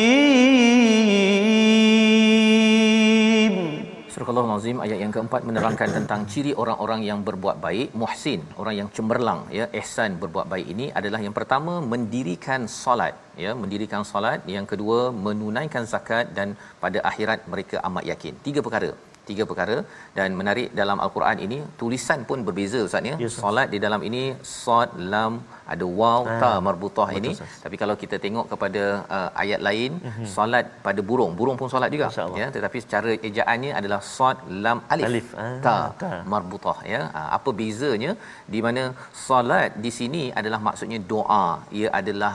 Surah 4.15 4.37
Al-Azim 4.45 4.79
ayat 4.85 4.99
yang 5.03 5.13
keempat 5.17 5.43
menerangkan 5.49 5.89
tentang 5.97 6.21
ciri 6.33 6.53
orang-orang 6.63 7.01
yang 7.09 7.21
berbuat 7.29 7.57
baik, 7.67 7.89
muhsin, 8.01 8.41
orang 8.61 8.75
yang 8.81 8.89
cemerlang 8.97 9.41
ya, 9.59 9.65
ihsan 9.81 10.11
berbuat 10.23 10.47
baik 10.53 10.67
ini 10.75 10.87
adalah 11.01 11.21
yang 11.27 11.35
pertama 11.39 11.75
mendirikan 11.93 12.61
solat 12.83 13.15
ya, 13.45 13.53
mendirikan 13.63 14.03
solat, 14.11 14.39
yang 14.57 14.67
kedua 14.73 15.01
menunaikan 15.27 15.85
zakat 15.93 16.27
dan 16.39 16.49
pada 16.85 16.99
akhirat 17.11 17.39
mereka 17.53 17.77
amat 17.89 18.05
yakin. 18.13 18.35
Tiga 18.47 18.61
perkara 18.67 18.91
tiga 19.30 19.44
perkara 19.50 19.78
dan 20.18 20.30
menarik 20.40 20.70
dalam 20.80 20.98
al-Quran 21.06 21.38
ini 21.46 21.58
tulisan 21.82 22.20
pun 22.30 22.40
berbeza 22.48 22.80
ustaz 22.88 23.10
ya. 23.12 23.16
Yes, 23.24 23.36
solat 23.44 23.68
di 23.74 23.80
dalam 23.86 24.02
ini 24.10 24.24
sad 24.62 24.90
lam 25.14 25.34
ada 25.74 25.86
waw 26.00 26.22
ah, 26.34 26.40
ta 26.42 26.52
marbutah 26.68 27.08
ini. 27.20 27.32
Sas. 27.40 27.54
tapi 27.64 27.76
kalau 27.82 27.96
kita 28.04 28.18
tengok 28.26 28.46
kepada 28.54 28.84
uh, 29.18 29.30
ayat 29.44 29.62
lain 29.68 29.92
mm-hmm. 30.08 30.28
solat 30.36 30.66
pada 30.88 31.02
burung. 31.10 31.34
Burung 31.40 31.58
pun 31.62 31.70
solat 31.74 31.90
juga 31.96 32.10
ya. 32.42 32.48
Tetapi 32.58 32.78
secara 32.86 33.14
ejaannya 33.30 33.72
adalah 33.80 34.00
sad 34.16 34.38
lam 34.66 34.80
alif, 34.96 35.08
alif. 35.10 35.28
Ah, 35.46 35.56
ta, 35.66 35.78
ta. 36.04 36.12
marbutah 36.34 36.78
ya. 36.94 37.02
Uh, 37.20 37.30
apa 37.38 37.50
bezanya? 37.62 38.14
Di 38.56 38.62
mana 38.68 38.84
solat 39.28 39.72
di 39.86 39.94
sini 40.00 40.24
adalah 40.42 40.62
maksudnya 40.70 41.02
doa. 41.14 41.48
Ia 41.80 41.90
adalah 42.02 42.34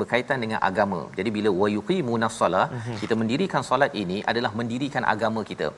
berkaitan 0.00 0.38
dengan 0.44 0.60
agama. 0.68 1.00
Jadi 1.18 1.30
bila 1.36 1.50
wa 1.60 1.68
yuqimuna 1.76 2.28
solah, 2.38 2.66
mhm. 2.78 2.96
kita 3.02 3.14
mendirikan 3.20 3.62
solat 3.70 3.92
ini 4.02 4.18
adalah 4.32 4.52
mendirikan 4.60 5.04
agama 5.14 5.42
kita. 5.50 5.68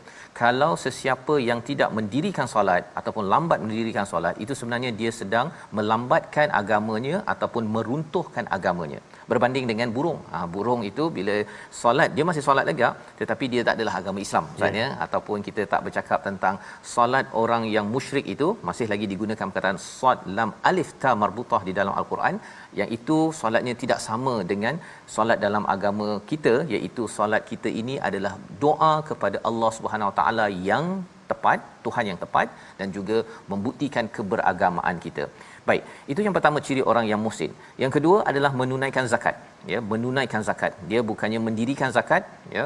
Kalau 0.43 0.73
sesiapa 0.85 1.37
yang 1.49 1.63
tidak 1.71 1.91
mendirikan 1.99 2.49
solat 2.55 2.85
ataupun 3.01 3.27
lambat 3.33 3.59
mendirikan 3.67 4.07
solat, 4.13 4.37
itu 4.45 4.55
sebenarnya 4.61 4.93
dia 5.01 5.13
sedang 5.21 5.49
melambatkan 5.79 6.49
agamanya 6.63 7.19
ataupun 7.35 7.65
meruntuhkan 7.77 8.47
agamanya 8.59 9.01
berbanding 9.31 9.67
dengan 9.71 9.89
burung. 9.97 10.21
Ha, 10.33 10.39
burung 10.55 10.81
itu 10.91 11.05
bila 11.19 11.37
solat 11.81 12.11
dia 12.17 12.25
masih 12.31 12.45
solat 12.49 12.65
lega 12.71 12.89
tetapi 13.21 13.45
dia 13.53 13.63
tak 13.69 13.77
adalah 13.79 13.95
agama 14.01 14.19
Islam 14.27 14.45
maksudnya 14.51 14.87
yeah. 14.93 15.05
ataupun 15.05 15.39
kita 15.49 15.63
tak 15.73 15.81
bercakap 15.87 16.21
tentang 16.29 16.57
solat 16.95 17.27
orang 17.43 17.65
yang 17.77 17.87
musyrik 17.95 18.27
itu 18.35 18.49
masih 18.69 18.87
lagi 18.93 19.07
digunakan 19.13 19.47
perkataan 19.51 19.81
sad 19.99 20.19
lam 20.39 20.53
alif 20.71 20.91
ta 21.05 21.13
marbutah 21.23 21.63
di 21.69 21.75
dalam 21.79 21.95
al-Quran 22.01 22.37
yang 22.81 22.91
itu 22.99 23.19
solatnya 23.41 23.75
tidak 23.83 24.01
sama 24.09 24.35
dengan 24.53 24.77
solat 25.15 25.41
dalam 25.47 25.67
agama 25.75 26.09
kita 26.33 26.55
iaitu 26.75 27.05
solat 27.17 27.43
kita 27.53 27.71
ini 27.83 27.97
adalah 28.09 28.35
doa 28.65 28.95
kepada 29.11 29.39
Allah 29.51 29.71
Subhanahu 29.79 30.11
Wa 30.11 30.17
Taala 30.21 30.47
yang 30.71 30.87
tepat 31.33 31.61
Tuhan 31.85 32.05
yang 32.11 32.19
tepat 32.25 32.49
dan 32.81 32.89
juga 32.97 33.17
membuktikan 33.53 34.07
keberagamaan 34.17 34.97
kita. 35.05 35.25
Baik, 35.69 35.83
itu 36.13 36.21
yang 36.27 36.35
pertama 36.37 36.59
ciri 36.67 36.83
orang 36.91 37.05
yang 37.11 37.21
muhsin. 37.25 37.51
Yang 37.83 37.93
kedua 37.97 38.17
adalah 38.31 38.51
menunaikan 38.61 39.05
zakat. 39.13 39.37
Ya, 39.73 39.79
menunaikan 39.93 40.43
zakat. 40.49 40.73
Dia 40.91 41.01
bukannya 41.11 41.41
mendirikan 41.49 41.91
zakat, 41.97 42.23
ya, 42.57 42.65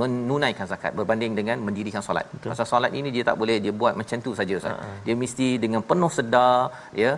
menunaikan 0.00 0.66
zakat 0.72 0.92
berbanding 0.98 1.32
dengan 1.38 1.56
mendirikan 1.66 2.02
solat. 2.06 2.26
Betul. 2.34 2.50
Pasal 2.52 2.66
solat 2.72 2.92
ini 3.00 3.08
dia 3.16 3.24
tak 3.28 3.36
boleh 3.40 3.56
dia 3.64 3.72
buat 3.80 3.94
macam 4.00 4.16
tu 4.26 4.32
saja 4.38 4.54
Ustaz. 4.60 4.74
Uh-huh. 4.74 4.96
Dia 5.06 5.14
mesti 5.22 5.48
dengan 5.64 5.82
penuh 5.90 6.12
sedar, 6.18 6.56
ya, 7.02 7.12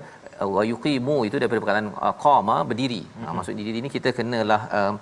wa 0.55 0.63
yuqimu 0.71 1.17
itu 1.29 1.37
daripada 1.41 1.61
perkataan 1.63 1.89
uh, 2.07 2.15
qama 2.25 2.57
berdiri. 2.71 3.03
Uh-huh. 3.07 3.27
Ha, 3.31 3.35
maksud 3.39 3.55
diri 3.61 3.79
ini 3.83 3.91
kita 3.97 4.11
kenalah 4.19 4.63
uh, 4.79 4.93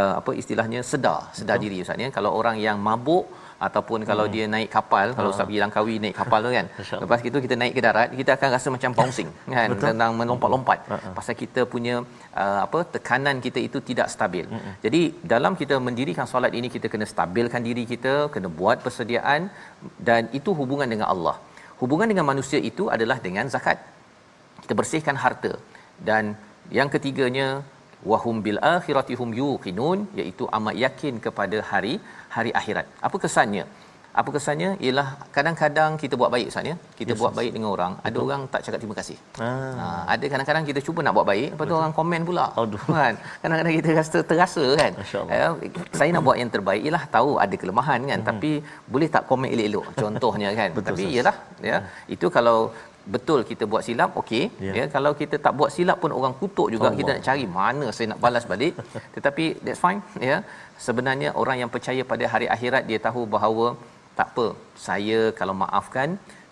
uh, 0.00 0.14
apa 0.20 0.30
istilahnya 0.42 0.80
sedar, 0.92 1.20
sedar 1.38 1.56
Betul. 1.56 1.64
diri 1.64 1.76
Ustaz 1.84 2.04
ya. 2.04 2.10
Kalau 2.18 2.32
orang 2.40 2.58
yang 2.66 2.76
mabuk 2.88 3.24
ataupun 3.66 4.06
kalau 4.10 4.24
hmm. 4.26 4.32
dia 4.34 4.44
naik 4.54 4.70
kapal 4.76 5.06
kalau 5.16 5.28
Ustaz 5.32 5.46
pergi 5.48 5.60
Langkawi 5.62 5.94
naik 6.04 6.16
kapal 6.20 6.40
tu 6.46 6.50
kan 6.56 6.66
lepas 7.02 7.20
itu 7.28 7.38
kita 7.44 7.54
naik 7.60 7.72
ke 7.78 7.82
darat 7.86 8.08
kita 8.20 8.30
akan 8.38 8.48
rasa 8.56 8.68
macam 8.74 8.90
bouncing 8.98 9.30
kan 9.54 9.68
Betul. 9.72 9.86
tentang 9.90 10.10
melompat-lompat 10.20 10.78
uh-huh. 10.94 11.12
pasal 11.18 11.34
kita 11.42 11.60
punya 11.74 11.94
uh, 12.42 12.60
apa 12.66 12.80
tekanan 12.94 13.36
kita 13.46 13.58
itu 13.68 13.80
tidak 13.90 14.08
stabil 14.14 14.46
uh-huh. 14.46 14.74
jadi 14.84 15.00
dalam 15.34 15.54
kita 15.60 15.76
mendirikan 15.88 16.28
solat 16.32 16.54
ini 16.60 16.70
kita 16.76 16.86
kena 16.92 17.08
stabilkan 17.14 17.62
diri 17.68 17.84
kita 17.94 18.14
kena 18.34 18.50
buat 18.60 18.78
persediaan 18.86 19.50
dan 20.08 20.30
itu 20.40 20.52
hubungan 20.60 20.90
dengan 20.94 21.08
Allah 21.14 21.36
hubungan 21.82 22.08
dengan 22.12 22.26
manusia 22.32 22.60
itu 22.70 22.86
adalah 22.96 23.18
dengan 23.26 23.48
zakat 23.54 23.80
kita 24.62 24.74
bersihkan 24.80 25.18
harta 25.24 25.52
dan 26.10 26.24
yang 26.78 26.88
ketiganya 26.94 27.48
wahum 28.12 28.38
bil 28.46 28.60
akhirati 28.76 29.16
hum 29.20 29.30
yuqinun 29.40 30.06
iaitu 30.20 30.46
amat 30.58 30.76
yakin 30.84 31.14
kepada 31.26 31.60
hari 31.72 31.94
hari 32.36 32.52
akhirat. 32.60 32.86
Apa 33.08 33.16
kesannya? 33.26 33.66
Apa 34.20 34.30
kesannya 34.34 34.70
ialah 34.86 35.08
kadang-kadang 35.34 35.90
kita 36.02 36.14
buat 36.20 36.30
baik 36.34 36.46
Ustaz 36.50 36.68
ya. 36.70 36.74
Kita 36.98 37.12
yes, 37.12 37.18
buat 37.20 37.32
baik 37.38 37.50
dengan 37.54 37.68
orang, 37.74 37.92
Betul. 37.96 38.08
ada 38.08 38.18
orang 38.26 38.40
tak 38.52 38.60
cakap 38.66 38.78
terima 38.82 38.96
kasih. 38.98 39.16
Ah. 39.38 39.50
Ha, 39.80 39.84
ada 40.14 40.24
kadang-kadang 40.32 40.64
kita 40.70 40.80
cuba 40.86 41.00
nak 41.06 41.14
buat 41.16 41.26
baik, 41.30 41.48
lepas 41.54 41.66
tu 41.70 41.76
orang 41.78 41.94
komen 41.98 42.20
pula. 42.28 42.46
Aduh. 42.62 42.82
Kan? 42.88 43.14
Kadang-kadang 43.42 43.74
kita 43.78 43.90
rasa 44.00 44.18
terasa 44.30 44.64
kan. 44.80 44.92
Ya, 45.30 45.46
saya 45.98 46.10
nak 46.16 46.22
buat 46.26 46.36
yang 46.42 46.50
terbaik 46.56 46.82
ialah 46.88 47.04
tahu 47.16 47.30
ada 47.44 47.54
kelemahan 47.62 48.00
kan, 48.10 48.18
hmm. 48.18 48.28
tapi 48.30 48.50
boleh 48.94 49.08
tak 49.16 49.22
komen 49.30 49.48
elok-elok 49.54 49.86
contohnya 50.02 50.50
kan. 50.60 50.70
Betul, 50.74 50.88
tapi 50.88 51.04
ialah 51.14 51.36
ya, 51.70 51.76
hmm. 51.78 52.14
itu 52.16 52.26
kalau 52.38 52.58
betul 53.14 53.40
kita 53.50 53.64
buat 53.72 53.82
silap 53.88 54.10
okey 54.20 54.44
yeah. 54.66 54.74
ya 54.78 54.84
kalau 54.94 55.12
kita 55.20 55.36
tak 55.44 55.52
buat 55.58 55.70
silap 55.76 55.98
pun 56.02 56.12
orang 56.18 56.34
kutuk 56.40 56.68
juga 56.74 56.88
Allah. 56.88 56.98
kita 57.00 57.10
nak 57.16 57.24
cari 57.28 57.44
mana 57.58 57.86
saya 57.96 58.06
nak 58.12 58.20
balas 58.24 58.44
balik 58.52 58.74
tetapi 59.16 59.44
that's 59.64 59.80
fine 59.84 60.00
ya 60.30 60.38
sebenarnya 60.86 61.30
orang 61.42 61.58
yang 61.62 61.70
percaya 61.76 62.04
pada 62.12 62.24
hari 62.34 62.48
akhirat 62.56 62.84
dia 62.90 62.98
tahu 63.06 63.22
bahawa 63.36 63.66
tak 64.18 64.28
apa 64.32 64.46
saya 64.86 65.20
kalau 65.40 65.54
maafkan 65.62 66.08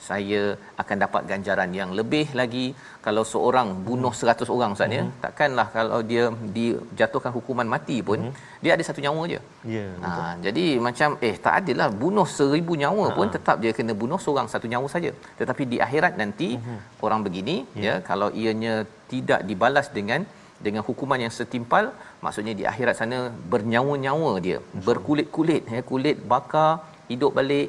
saya 0.09 0.41
akan 0.83 0.97
dapat 1.05 1.23
ganjaran 1.31 1.71
yang 1.79 1.91
lebih 1.99 2.27
lagi 2.41 2.67
kalau 3.07 3.23
seorang 3.33 3.69
bunuh 3.89 4.13
100 4.21 4.55
orang 4.57 4.71
Ustaz 4.77 4.95
ya 4.97 5.03
mm-hmm. 5.03 5.21
takkanlah 5.25 5.67
kalau 5.77 6.01
dia 6.11 6.25
dijatuhkan 6.57 7.33
hukuman 7.37 7.69
mati 7.75 7.99
pun 8.09 8.19
mm-hmm. 8.21 8.63
dia 8.65 8.73
ada 8.77 8.85
satu 8.89 9.03
nyawa 9.05 9.23
je. 9.33 9.41
Ya 9.75 9.77
yeah, 9.77 9.91
ha, 10.05 10.33
jadi 10.47 10.65
macam 10.87 11.19
eh 11.29 11.35
tak 11.47 11.55
adalah 11.61 11.89
bunuh 12.03 12.27
seribu 12.39 12.75
nyawa 12.83 13.07
ha. 13.11 13.15
pun 13.19 13.29
tetap 13.37 13.59
dia 13.65 13.73
kena 13.79 13.95
bunuh 14.03 14.21
seorang 14.25 14.49
satu 14.55 14.69
nyawa 14.73 14.89
saja. 14.95 15.13
Tetapi 15.41 15.63
di 15.73 15.79
akhirat 15.87 16.15
nanti 16.23 16.49
mm-hmm. 16.57 16.79
orang 17.07 17.23
begini 17.29 17.57
yeah. 17.85 17.87
ya 17.87 17.95
kalau 18.11 18.31
ianya 18.43 18.75
tidak 19.13 19.43
dibalas 19.51 19.89
dengan 19.99 20.23
dengan 20.67 20.83
hukuman 20.89 21.21
yang 21.25 21.33
setimpal 21.39 21.85
maksudnya 22.25 22.55
di 22.61 22.65
akhirat 22.71 22.95
sana 23.01 23.19
bernyawa-nyawa 23.53 24.31
dia 24.47 24.59
berkulit-kulit 24.87 25.65
ya 25.75 25.81
kulit 25.91 26.17
bakar 26.33 26.71
hidup 27.11 27.33
balik 27.39 27.69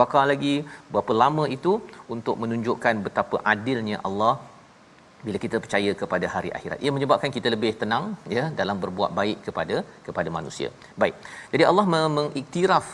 bakar 0.00 0.24
lagi 0.32 0.54
berapa 0.92 1.12
lama 1.22 1.46
itu 1.56 1.72
untuk 2.14 2.36
menunjukkan 2.42 2.94
betapa 3.06 3.38
adilnya 3.52 3.98
Allah 4.08 4.34
bila 5.26 5.38
kita 5.44 5.56
percaya 5.62 5.90
kepada 6.00 6.26
hari 6.34 6.50
akhirat. 6.56 6.78
Ia 6.84 6.90
menyebabkan 6.96 7.30
kita 7.36 7.48
lebih 7.54 7.70
tenang 7.80 8.04
ya 8.36 8.44
dalam 8.60 8.76
berbuat 8.82 9.10
baik 9.20 9.38
kepada 9.46 9.76
kepada 10.06 10.28
manusia. 10.36 10.68
Baik. 11.02 11.14
Jadi 11.52 11.64
Allah 11.70 11.86
mengiktiraf 12.16 12.86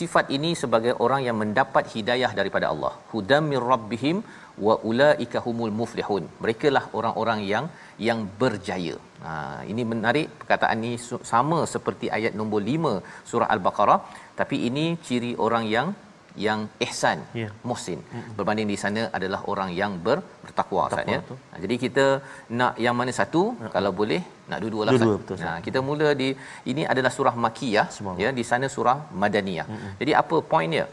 sifat 0.00 0.26
ini 0.36 0.50
sebagai 0.62 0.92
orang 1.04 1.22
yang 1.28 1.36
mendapat 1.42 1.84
hidayah 1.94 2.30
daripada 2.40 2.66
Allah. 2.72 2.92
Hudam 3.12 3.48
mir 3.52 3.64
rabbihim 3.72 4.18
wa 4.66 4.74
ulaika 4.90 5.42
humul 5.46 5.74
muflihun. 5.80 6.26
Mereka 6.44 6.68
lah 6.76 6.84
orang-orang 6.98 7.40
yang 7.52 7.66
yang 8.08 8.20
berjaya. 8.42 8.96
Ha 9.24 9.32
ini 9.72 9.82
menarik 9.92 10.28
perkataan 10.42 10.78
ini 10.88 10.98
sama 11.32 11.58
seperti 11.74 12.08
ayat 12.18 12.34
nombor 12.40 12.62
5 12.74 12.94
surah 13.32 13.50
al-baqarah. 13.56 14.00
Tapi 14.40 14.58
ini 14.68 14.86
ciri 15.08 15.32
orang 15.46 15.66
yang 15.76 15.88
yang 16.46 16.60
ihsan 16.86 17.18
yeah. 17.40 17.50
muhsin 17.68 18.00
mm-hmm. 18.02 18.34
berbanding 18.36 18.68
di 18.72 18.76
sana 18.82 19.02
adalah 19.16 19.40
orang 19.52 19.70
yang 19.80 19.92
ber, 20.06 20.18
bertakwa 20.44 20.82
Ustaz 20.90 21.14
ya. 21.14 21.20
Jadi 21.64 21.76
kita 21.84 22.04
nak 22.60 22.74
yang 22.84 22.96
mana 23.00 23.12
satu 23.20 23.42
uh-huh. 23.48 23.72
kalau 23.74 23.92
boleh 24.00 24.20
nak 24.50 24.58
dua-dua 24.62 24.82
lah 24.86 24.92
Dua-dua, 24.94 25.16
betul, 25.22 25.36
nah, 25.46 25.58
kita 25.66 25.78
mula 25.88 26.08
di 26.22 26.28
ini 26.72 26.84
adalah 26.92 27.12
surah 27.16 27.34
makiyah 27.44 27.86
ya 28.24 28.30
di 28.38 28.46
sana 28.50 28.68
surah 28.76 28.96
madaniyah. 29.22 29.66
Mm-hmm. 29.72 29.92
Jadi 30.00 30.14
apa 30.22 30.38
poinnya? 30.52 30.86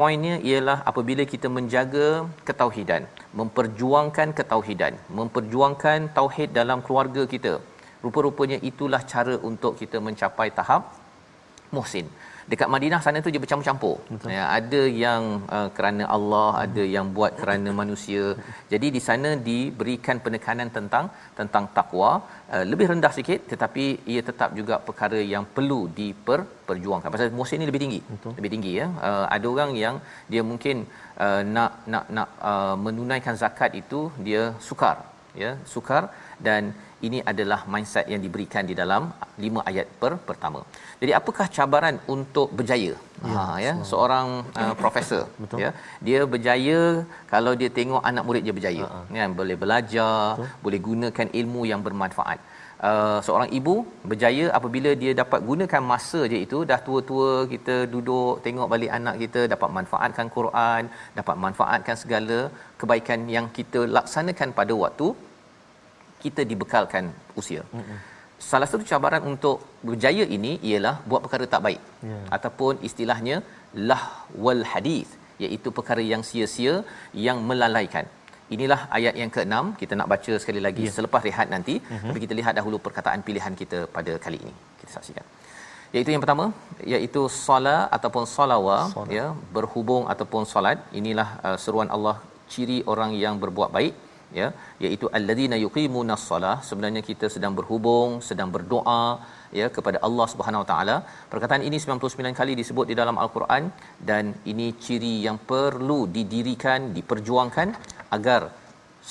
Poinnya 0.00 0.34
ialah 0.50 0.78
apabila 0.90 1.22
kita 1.32 1.48
menjaga 1.56 2.06
ketauhidan, 2.48 3.02
memperjuangkan 3.40 4.28
ketauhidan, 4.38 4.94
memperjuangkan 5.18 5.98
tauhid 6.18 6.50
dalam 6.60 6.78
keluarga 6.86 7.22
kita. 7.34 7.52
Rupa-rupanya 8.04 8.58
itulah 8.70 9.02
cara 9.12 9.34
untuk 9.50 9.72
kita 9.80 9.98
mencapai 10.06 10.48
tahap 10.58 10.82
muhsin 11.76 12.06
dekat 12.50 12.68
Madinah 12.74 13.00
sana 13.04 13.18
tu 13.24 13.30
dia 13.34 13.40
bercampur-campur. 13.42 13.96
Ya, 14.36 14.44
ada 14.58 14.82
yang 15.04 15.22
uh, 15.56 15.68
kerana 15.76 16.04
Allah, 16.16 16.48
hmm. 16.52 16.62
ada 16.64 16.82
yang 16.96 17.06
buat 17.16 17.32
kerana 17.40 17.70
manusia. 17.80 18.24
Jadi 18.72 18.86
di 18.96 19.00
sana 19.08 19.30
diberikan 19.48 20.18
penekanan 20.24 20.70
tentang 20.76 21.06
tentang 21.38 21.66
takwa 21.76 22.10
uh, 22.54 22.64
lebih 22.70 22.88
rendah 22.92 23.12
sikit 23.18 23.40
tetapi 23.52 23.84
ia 24.14 24.22
tetap 24.30 24.50
juga 24.60 24.76
perkara 24.88 25.20
yang 25.34 25.46
perlu 25.56 25.80
diperjuangkan. 26.00 27.12
Pasal 27.14 27.38
musim 27.42 27.58
ini 27.60 27.68
lebih 27.70 27.82
tinggi. 27.84 28.00
Betul. 28.14 28.34
Lebih 28.40 28.52
tinggi 28.54 28.72
ya. 28.80 28.88
Uh, 29.08 29.26
ada 29.36 29.46
orang 29.54 29.72
yang 29.84 29.96
dia 30.32 30.42
mungkin 30.50 30.76
uh, 31.24 31.42
nak 31.54 31.72
nak 31.94 32.04
nak 32.18 32.28
uh, 32.50 32.76
menunaikan 32.84 33.36
zakat 33.44 33.72
itu 33.82 34.02
dia 34.28 34.44
sukar 34.68 34.96
ya, 35.42 35.50
sukar 35.74 36.02
dan 36.46 36.62
ini 37.06 37.18
adalah 37.30 37.60
mindset 37.72 38.06
yang 38.12 38.20
diberikan 38.24 38.64
di 38.70 38.74
dalam 38.80 39.02
lima 39.44 39.60
ayat 39.70 39.86
per 40.00 40.12
pertama. 40.28 40.60
Jadi 41.00 41.12
apakah 41.20 41.46
cabaran 41.56 41.96
untuk 42.14 42.48
berjaya? 42.58 42.94
Ya, 43.30 43.34
ha 43.38 43.56
ya, 43.64 43.72
seorang 43.90 44.26
uh, 44.62 44.74
profesor 44.82 45.22
Betul. 45.42 45.58
ya. 45.64 45.70
Dia 46.06 46.20
berjaya 46.32 46.80
kalau 47.32 47.52
dia 47.60 47.70
tengok 47.78 48.02
anak 48.10 48.26
murid 48.28 48.44
dia 48.46 48.54
berjaya. 48.58 48.86
Ha. 48.92 48.98
Kan 49.20 49.36
boleh 49.40 49.56
belajar, 49.62 50.16
Betul. 50.38 50.50
boleh 50.64 50.80
gunakan 50.88 51.28
ilmu 51.40 51.62
yang 51.72 51.82
bermanfaat. 51.86 52.40
Uh, 52.90 53.18
seorang 53.26 53.50
ibu 53.58 53.74
berjaya 54.10 54.44
apabila 54.58 54.90
dia 55.02 55.12
dapat 55.20 55.40
gunakan 55.50 55.82
masa 55.90 56.20
je 56.32 56.38
itu 56.46 56.58
dah 56.70 56.78
tua-tua 56.86 57.46
kita 57.52 57.76
duduk 57.92 58.42
tengok 58.46 58.66
balik 58.72 58.90
anak 58.96 59.14
kita 59.22 59.40
dapat 59.52 59.70
manfaatkan 59.76 60.26
Quran 60.36 60.90
dapat 61.18 61.36
manfaatkan 61.44 61.96
segala 62.02 62.38
kebaikan 62.80 63.20
yang 63.36 63.46
kita 63.58 63.82
laksanakan 63.96 64.50
pada 64.58 64.74
waktu 64.82 65.08
kita 66.24 66.42
dibekalkan 66.50 67.04
usia. 67.40 67.62
Mm-hmm. 67.78 67.98
Salah 68.50 68.68
satu 68.70 68.84
cabaran 68.90 69.22
untuk 69.32 69.56
berjaya 69.88 70.24
ini 70.36 70.52
ialah 70.68 70.94
buat 71.10 71.20
perkara 71.24 71.44
tak 71.54 71.62
baik. 71.66 71.80
Yeah. 72.10 72.24
Ataupun 72.36 72.82
istilahnya 72.88 73.36
lah 73.90 74.02
wal 74.44 74.62
hadis 74.72 75.08
iaitu 75.44 75.68
perkara 75.78 76.02
yang 76.12 76.22
sia-sia 76.30 76.74
yang 77.26 77.38
melalaikan. 77.50 78.06
Inilah 78.54 78.80
ayat 78.98 79.14
yang 79.20 79.30
ke-6 79.36 79.56
kita 79.80 79.94
nak 79.98 80.08
baca 80.12 80.32
sekali 80.42 80.60
lagi 80.66 80.84
yeah. 80.86 80.96
selepas 80.96 81.22
rehat 81.28 81.48
nanti 81.54 81.76
mm-hmm. 81.78 82.08
tapi 82.08 82.20
kita 82.24 82.34
lihat 82.40 82.54
dahulu 82.58 82.78
perkataan 82.86 83.22
pilihan 83.28 83.54
kita 83.62 83.80
pada 83.96 84.14
kali 84.26 84.40
ini. 84.44 84.54
Kita 84.80 84.90
saksikan. 84.98 85.26
Iaitu 85.94 86.10
yang 86.14 86.22
pertama 86.24 86.44
iaitu 86.92 87.22
solat 87.44 87.82
ataupun 87.96 88.24
solawah 88.34 88.84
ya 89.16 89.26
berhubung 89.56 90.04
ataupun 90.12 90.42
solat 90.52 90.78
inilah 91.00 91.28
uh, 91.46 91.58
seruan 91.64 91.90
Allah 91.96 92.16
ciri 92.52 92.78
orang 92.92 93.10
yang 93.24 93.34
berbuat 93.42 93.70
baik 93.76 93.94
ya 94.40 94.48
iaitu 94.84 95.06
alladzina 95.18 95.56
yuqimuna 95.64 96.16
shalah 96.26 96.56
sebenarnya 96.68 97.02
kita 97.10 97.28
sedang 97.34 97.54
berhubung 97.58 98.10
sedang 98.28 98.50
berdoa 98.56 99.02
ya 99.58 99.66
kepada 99.76 99.98
Allah 100.06 100.26
Subhanahu 100.32 100.62
Wa 100.64 100.68
taala. 100.72 100.96
Perkataan 101.32 101.62
ini 101.68 101.78
99 101.84 102.38
kali 102.40 102.52
disebut 102.60 102.86
di 102.90 102.96
dalam 103.00 103.18
al-Quran 103.24 103.64
dan 104.10 104.34
ini 104.52 104.66
ciri 104.84 105.14
yang 105.26 105.38
perlu 105.52 106.00
didirikan 106.16 106.90
diperjuangkan 106.96 107.70
agar 108.18 108.42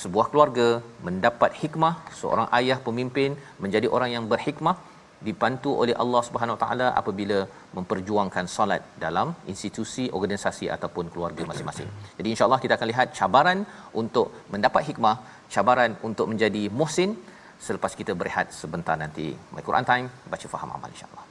sebuah 0.00 0.26
keluarga 0.32 0.68
mendapat 1.06 1.52
hikmah 1.62 1.94
seorang 2.20 2.48
ayah 2.58 2.78
pemimpin 2.86 3.30
menjadi 3.64 3.88
orang 3.96 4.10
yang 4.16 4.24
berhikmah 4.32 4.76
dibantu 5.26 5.70
oleh 5.82 5.94
Allah 6.02 6.22
Subhanahu 6.28 6.56
Wa 6.56 6.62
taala 6.64 6.86
apabila 7.00 7.38
memperjuangkan 7.76 8.46
solat 8.54 8.82
dalam 9.04 9.28
institusi 9.52 10.04
organisasi 10.18 10.66
ataupun 10.76 11.04
keluarga 11.12 11.42
masing-masing. 11.50 11.88
Jadi 12.18 12.28
insya-Allah 12.34 12.60
kita 12.64 12.76
akan 12.78 12.88
lihat 12.92 13.08
cabaran 13.18 13.60
untuk 14.02 14.28
mendapat 14.54 14.82
hikmah, 14.90 15.16
cabaran 15.54 15.92
untuk 16.08 16.28
menjadi 16.32 16.64
muhsin 16.80 17.12
selepas 17.66 17.94
kita 18.00 18.12
berehat 18.22 18.48
sebentar 18.60 18.96
nanti. 19.04 19.28
My 19.54 19.62
Quran 19.68 19.86
Time 19.90 20.06
baca 20.32 20.46
faham 20.54 20.72
amal 20.76 20.90
insya-Allah. 20.94 21.21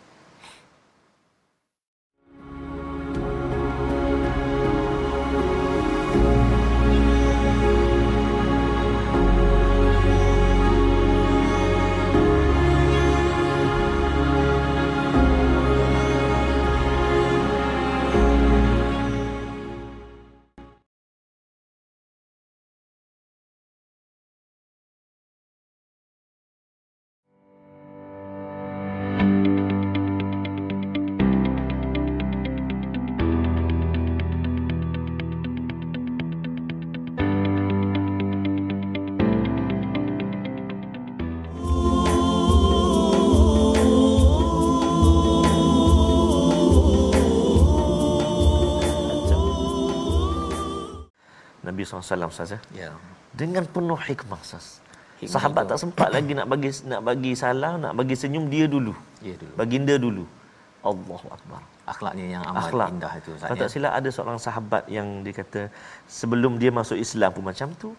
SAW 52.04 52.30
Ustaz 52.34 52.54
ya. 52.56 52.60
ya. 52.76 52.90
Dengan 53.32 53.64
penuh 53.64 53.98
hikmah 53.98 54.40
Ustaz. 54.42 54.84
Hikmah 55.22 55.34
Sahabat 55.34 55.64
itu. 55.66 55.70
tak 55.72 55.80
sempat 55.84 56.10
lagi 56.16 56.32
nak 56.34 56.48
bagi 56.50 56.70
nak 56.92 57.02
bagi 57.06 57.32
salam, 57.38 57.76
nak 57.84 57.94
bagi 58.00 58.16
senyum 58.22 58.46
dia 58.54 58.66
dulu. 58.66 58.94
Ya 59.22 59.36
dulu. 59.42 59.54
Baginda 59.60 59.96
dulu. 59.96 60.26
Allahu 60.82 61.28
akbar. 61.30 61.62
Akhlaknya 61.86 62.26
yang 62.36 62.44
amat 62.50 62.70
Akhlak. 62.74 62.90
indah 62.94 63.14
itu 63.22 63.30
Ustaz. 63.38 63.50
Tak 63.54 63.68
ya. 63.70 63.74
silap 63.74 63.94
ada 64.00 64.10
seorang 64.10 64.38
sahabat 64.46 64.84
yang 64.98 65.08
dia 65.26 65.34
kata 65.42 65.62
sebelum 66.20 66.58
dia 66.62 66.74
masuk 66.74 66.98
Islam 66.98 67.30
pun 67.38 67.46
macam 67.46 67.70
tu. 67.84 67.90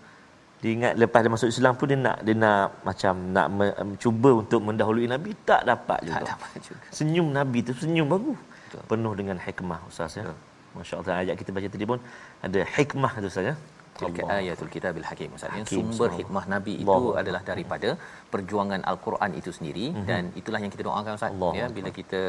Dia 0.63 0.71
ingat 0.79 0.95
lepas 1.03 1.21
dia 1.23 1.31
masuk 1.35 1.51
Islam 1.51 1.73
pun 1.79 1.87
dia 1.91 1.99
nak 1.99 2.17
dia 2.27 2.35
nak 2.39 2.67
macam 2.89 3.15
nak 3.35 3.47
me, 3.51 3.67
um, 3.83 3.91
cuba 4.03 4.31
untuk 4.43 4.61
mendahului 4.63 5.07
Nabi 5.11 5.31
tak 5.43 5.63
dapat 5.67 5.99
juga. 6.07 6.23
Tak 6.23 6.29
dapat 6.35 6.55
juga. 6.67 6.87
Senyum 6.99 7.29
Nabi 7.39 7.59
tu 7.67 7.75
senyum 7.83 8.07
bagus. 8.07 8.39
Betul. 8.67 8.83
Penuh 8.91 9.15
dengan 9.21 9.37
hikmah 9.47 9.81
Ustaz 9.91 10.15
ya. 10.19 10.25
Masya-Allah 10.73 11.15
ayat 11.23 11.35
kita 11.41 11.51
baca 11.55 11.69
tadi 11.69 11.85
pun 11.85 11.99
ada 12.47 12.61
hikmah 12.75 13.13
tu 13.25 13.31
saja. 13.37 13.53
Tilka 14.01 14.23
ayatul 14.39 14.71
kitabil 14.75 15.05
hakim. 15.11 15.29
Maksudnya 15.35 15.65
sumber 15.69 16.11
hikmah 16.19 16.45
Nabi 16.55 16.75
itu 16.83 16.93
Allah. 16.97 17.15
adalah 17.23 17.43
daripada 17.51 17.91
perjuangan 18.35 18.81
Al-Quran 18.91 19.31
itu 19.41 19.51
sendiri 19.57 19.87
mm-hmm. 19.91 20.07
dan 20.11 20.23
itulah 20.41 20.61
yang 20.65 20.73
kita 20.75 20.85
doakan 20.89 21.19
Ustaz 21.19 21.33
Allah. 21.35 21.53
ya 21.61 21.67
bila 21.77 21.91
kita 21.99 22.23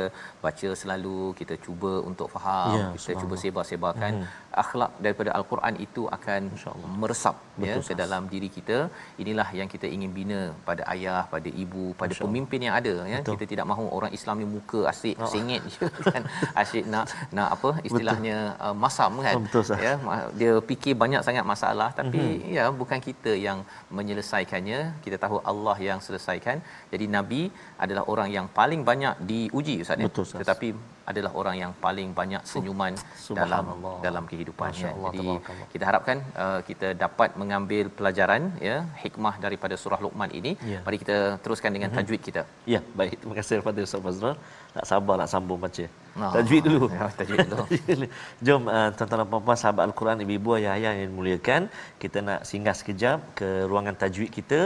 baca 0.45 0.69
selalu 0.81 1.19
kita 1.39 1.55
cuba 1.65 1.93
untuk 2.09 2.27
faham, 2.35 2.75
ya, 2.77 2.85
kita 2.95 3.13
cuba 3.21 3.35
sebar-sebarkan 3.43 4.11
mm-hmm. 4.19 4.61
akhlak 4.63 4.91
daripada 5.05 5.29
Al-Quran 5.37 5.75
itu 5.85 6.03
akan 6.17 6.41
meresap 7.01 7.37
Betul, 7.53 7.69
ya 7.69 7.75
ke 7.89 7.93
dalam 8.01 8.23
diri 8.33 8.49
kita. 8.57 8.77
Inilah 9.21 9.47
yang 9.59 9.69
kita 9.73 9.87
ingin 9.95 10.11
bina 10.17 10.39
pada 10.67 10.83
ayah, 10.93 11.21
pada 11.33 11.49
ibu, 11.63 11.85
pada 12.01 12.13
pemimpin 12.23 12.61
yang 12.67 12.75
ada 12.79 12.95
ya. 13.13 13.19
Betul. 13.21 13.33
Kita 13.37 13.45
tidak 13.51 13.65
mahu 13.71 13.85
orang 13.97 14.11
Islam 14.17 14.35
ni 14.41 14.47
muka 14.55 14.79
asyik 14.91 15.17
oh. 15.21 15.29
sengit 15.33 15.61
je 15.73 15.87
kan. 16.13 16.23
Asyik 16.61 16.85
nak 16.93 17.05
nak 17.37 17.49
apa 17.55 17.71
istilahnya 17.87 18.37
uh, 18.65 18.75
masam 18.83 19.21
kan. 19.25 19.35
Oh, 19.37 19.43
betul, 19.45 19.63
ya 19.85 19.93
dia 20.39 20.53
fikir 20.69 20.93
banyak 21.03 21.21
sangat 21.27 21.45
masalah 21.53 21.89
tapi 21.99 22.23
mm-hmm. 22.23 22.55
ya 22.57 22.63
bukan 22.81 22.99
kita 23.09 23.33
yang 23.47 23.61
menyelesaikannya. 23.97 24.79
Kita 25.05 25.17
tahu 25.25 25.37
Allah 25.51 25.77
yang 25.89 25.92
selesaikan. 26.07 26.57
Jadi 26.93 27.05
nabi 27.17 27.41
adalah 27.83 28.03
orang 28.13 28.29
yang 28.37 28.47
paling 28.59 28.81
banyak 28.89 29.15
diuji 29.29 29.75
ustaz 29.83 29.99
ya. 30.03 30.09
Tetapi 30.41 30.69
adalah 31.11 31.31
orang 31.39 31.55
yang 31.61 31.71
paling 31.85 32.09
banyak 32.19 32.41
senyuman 32.51 32.93
dalam 33.39 33.65
dalam 34.05 34.23
kehidupannya. 34.31 34.91
Jadi 35.15 35.27
kita 35.73 35.83
harapkan 35.89 36.17
uh, 36.43 36.59
kita 36.69 36.89
dapat 37.03 37.35
mengambil 37.41 37.91
pelajaran 37.97 38.43
ya 38.67 38.77
hikmah 39.03 39.35
daripada 39.45 39.75
surah 39.83 39.99
Luqman 40.05 40.31
ini. 40.39 40.53
Ya. 40.73 40.79
Mari 40.85 40.99
kita 41.03 41.17
teruskan 41.43 41.73
dengan 41.77 41.91
mhm. 41.91 41.97
tajwid 41.99 42.21
kita. 42.27 42.43
Ya, 42.73 42.81
baik. 42.99 43.15
Terima 43.19 43.35
kasih 43.39 43.59
kepada 43.63 43.81
Ustaz 43.87 44.03
Fazrul. 44.07 44.37
Tak 44.73 44.85
sabar 44.89 45.15
nak 45.21 45.29
sambung 45.33 45.61
baca. 45.65 45.85
Oh, 46.13 46.31
tajwid 46.35 46.61
dulu. 46.65 46.85
Ya, 46.95 47.05
tajwid 47.19 47.45
dulu. 47.49 47.65
Jom 48.45 48.61
uh, 48.75 48.89
tuan-tuan 48.97 49.19
dan 49.21 49.27
puan-puan 49.31 49.57
sahabat 49.61 49.83
Al-Quran 49.87 50.21
ibu-ibu 50.25 50.49
ayah-ayah 50.57 50.91
yang 50.97 51.07
dimuliakan, 51.11 51.61
kita 52.03 52.17
nak 52.27 52.39
singgah 52.49 52.75
sekejap 52.79 53.19
ke 53.39 53.47
ruangan 53.69 53.95
tajwid 54.01 54.29
kita 54.37 54.61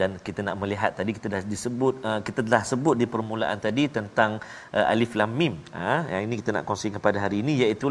dan 0.00 0.18
kita 0.26 0.40
nak 0.46 0.56
melihat 0.62 0.90
tadi 0.98 1.10
kita 1.18 1.28
dah 1.34 1.42
disebut 1.52 1.94
uh, 2.08 2.20
kita 2.26 2.40
dah 2.54 2.62
sebut 2.72 2.94
di 3.00 3.06
permulaan 3.14 3.58
tadi 3.66 3.86
tentang 3.98 4.42
uh, 4.76 4.92
alif 4.92 5.14
lam 5.20 5.30
mim 5.40 5.54
ha, 5.74 6.06
yang 6.12 6.22
ini 6.26 6.34
kita 6.40 6.50
nak 6.56 6.64
kongsikan 6.68 7.02
pada 7.06 7.18
hari 7.24 7.38
ini 7.42 7.52
iaitu 7.62 7.90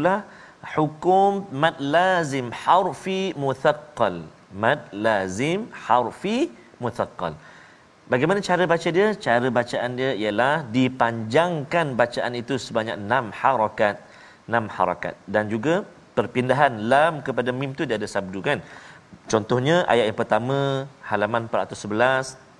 hukum 0.76 1.48
mad 1.62 1.76
lazim 1.94 2.46
harfi 2.64 3.20
muthaqqal 3.44 4.16
mad 4.64 4.80
lazim 5.06 5.60
harfi 5.86 6.38
muthaqqal 6.84 7.32
Bagaimana 8.12 8.40
cara 8.48 8.64
baca 8.72 8.88
dia? 8.96 9.08
Cara 9.26 9.48
bacaan 9.58 9.90
dia 9.98 10.10
ialah 10.22 10.54
dipanjangkan 10.76 11.86
bacaan 12.00 12.32
itu 12.42 12.54
sebanyak 12.66 12.96
6 12.98 13.30
harakat. 13.40 13.96
6 14.50 14.76
harakat. 14.76 15.14
Dan 15.34 15.44
juga 15.52 15.74
perpindahan 16.18 16.72
lam 16.90 17.14
kepada 17.26 17.50
mim 17.58 17.70
tu 17.78 17.82
dia 17.88 17.96
ada 18.00 18.08
sabdu 18.14 18.38
kan. 18.48 18.58
Contohnya 19.32 19.76
ayat 19.92 20.04
yang 20.10 20.18
pertama 20.22 20.56
halaman 21.10 21.42
411 21.46 22.50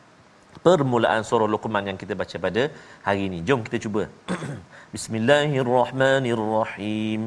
permulaan 0.66 1.22
surah 1.26 1.48
Luqman 1.54 1.84
yang 1.90 1.98
kita 2.02 2.14
baca 2.22 2.36
pada 2.46 2.62
hari 3.06 3.22
ini. 3.26 3.38
Jom 3.48 3.60
kita 3.66 3.78
cuba. 3.84 4.02
Bismillahirrahmanirrahim. 4.94 7.20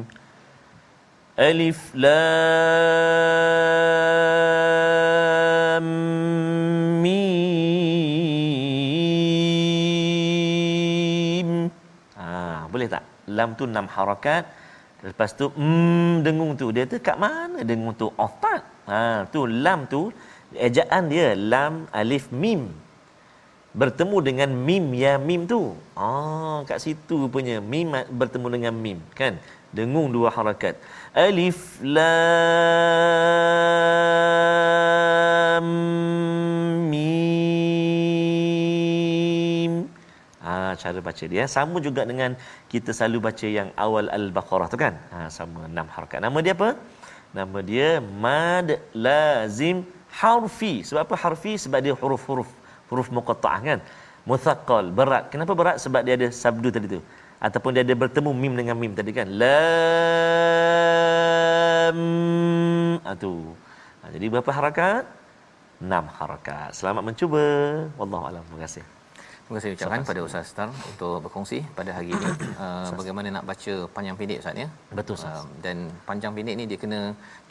Alif 1.36 1.80
lam 2.04 3.24
Lam 13.38 13.50
tu 13.58 13.64
enam 13.72 13.86
harakat. 13.94 14.42
Lepas 15.06 15.30
tu 15.38 15.46
mm, 15.52 16.12
dengung 16.24 16.52
tu 16.60 16.66
dia 16.76 16.84
tu 16.92 16.96
kat 17.08 17.16
mana 17.24 17.60
dengung 17.70 17.92
tu? 18.02 18.06
Oh 18.24 18.32
tak. 18.44 18.60
Ha, 18.88 19.00
tu 19.32 19.40
lam 19.64 19.80
tu 19.92 20.00
ejaan 20.66 21.02
dia 21.12 21.28
lam 21.52 21.74
alif 22.00 22.24
mim 22.42 22.62
bertemu 23.80 24.16
dengan 24.28 24.50
mim 24.66 24.84
ya 25.04 25.12
mim 25.28 25.40
tu. 25.52 25.60
Ah 25.98 26.58
kat 26.68 26.78
situ 26.84 27.18
punya 27.34 27.56
mim 27.72 27.88
bertemu 28.20 28.46
dengan 28.56 28.74
mim 28.84 28.98
kan. 29.18 29.34
Dengung 29.76 30.08
dua 30.14 30.28
harakat. 30.36 30.74
Alif 31.26 31.58
lam 31.96 32.04
cara 40.84 40.98
baca 41.08 41.24
dia. 41.32 41.44
Sama 41.56 41.76
juga 41.86 42.02
dengan 42.10 42.30
kita 42.72 42.90
selalu 42.96 43.18
baca 43.26 43.46
yang 43.58 43.68
awal 43.84 44.06
al-Baqarah 44.18 44.68
tu 44.72 44.78
kan. 44.84 44.94
Ha 45.12 45.18
sama 45.36 45.60
enam 45.72 45.86
harakat. 45.94 46.18
Nama 46.26 46.38
dia 46.44 46.54
apa? 46.58 46.70
Nama 47.38 47.58
dia 47.70 47.88
mad 48.24 48.68
lazim 49.06 49.76
harfi. 50.20 50.74
Sebab 50.88 51.00
apa 51.06 51.16
harfi? 51.24 51.52
Sebab 51.64 51.78
dia 51.84 51.94
huruf-huruf 52.02 52.50
huruf 52.92 53.08
muqatta'ah 53.16 53.60
kan? 53.68 53.80
Muthaqqal 54.30 54.84
berat. 54.98 55.24
Kenapa 55.32 55.52
berat? 55.60 55.76
Sebab 55.84 56.00
dia 56.06 56.14
ada 56.20 56.28
sabdu 56.42 56.68
tadi 56.76 56.86
tu. 56.94 57.00
Ataupun 57.46 57.70
dia 57.76 57.82
ada 57.86 57.94
bertemu 58.02 58.30
mim 58.42 58.54
dengan 58.60 58.76
mim 58.82 58.92
tadi 58.98 59.12
kan? 59.18 59.28
Lam. 59.42 59.50
Atu 63.12 63.32
ha, 64.00 64.04
jadi 64.14 64.26
berapa 64.32 64.50
harakat? 64.58 65.02
Enam 65.84 66.04
harakat. 66.18 66.70
Selamat 66.78 67.02
mencuba. 67.08 67.44
Wallahu 68.00 68.24
alam. 68.30 68.42
Terima 68.48 68.62
kasih 68.64 68.93
Terima 69.54 69.62
kasih 69.70 69.78
ucapkan 69.78 70.02
pada 70.10 70.20
Ustaz 70.26 70.46
Star 70.50 70.68
untuk 70.90 71.14
berkongsi 71.24 71.58
pada 71.78 71.90
hari 71.96 72.08
ini 72.10 72.26
uh, 72.62 72.90
bagaimana 72.98 73.28
nak 73.36 73.44
baca 73.50 73.74
panjang 73.96 74.16
pendek 74.18 74.38
Ustaz 74.42 74.56
ya. 74.62 74.66
Betul 74.98 75.14
Ustaz. 75.18 75.36
Uh, 75.38 75.44
dan 75.64 75.76
panjang 76.08 76.32
pendek 76.36 76.54
ni 76.58 76.64
dia 76.70 76.78
kena 76.84 77.00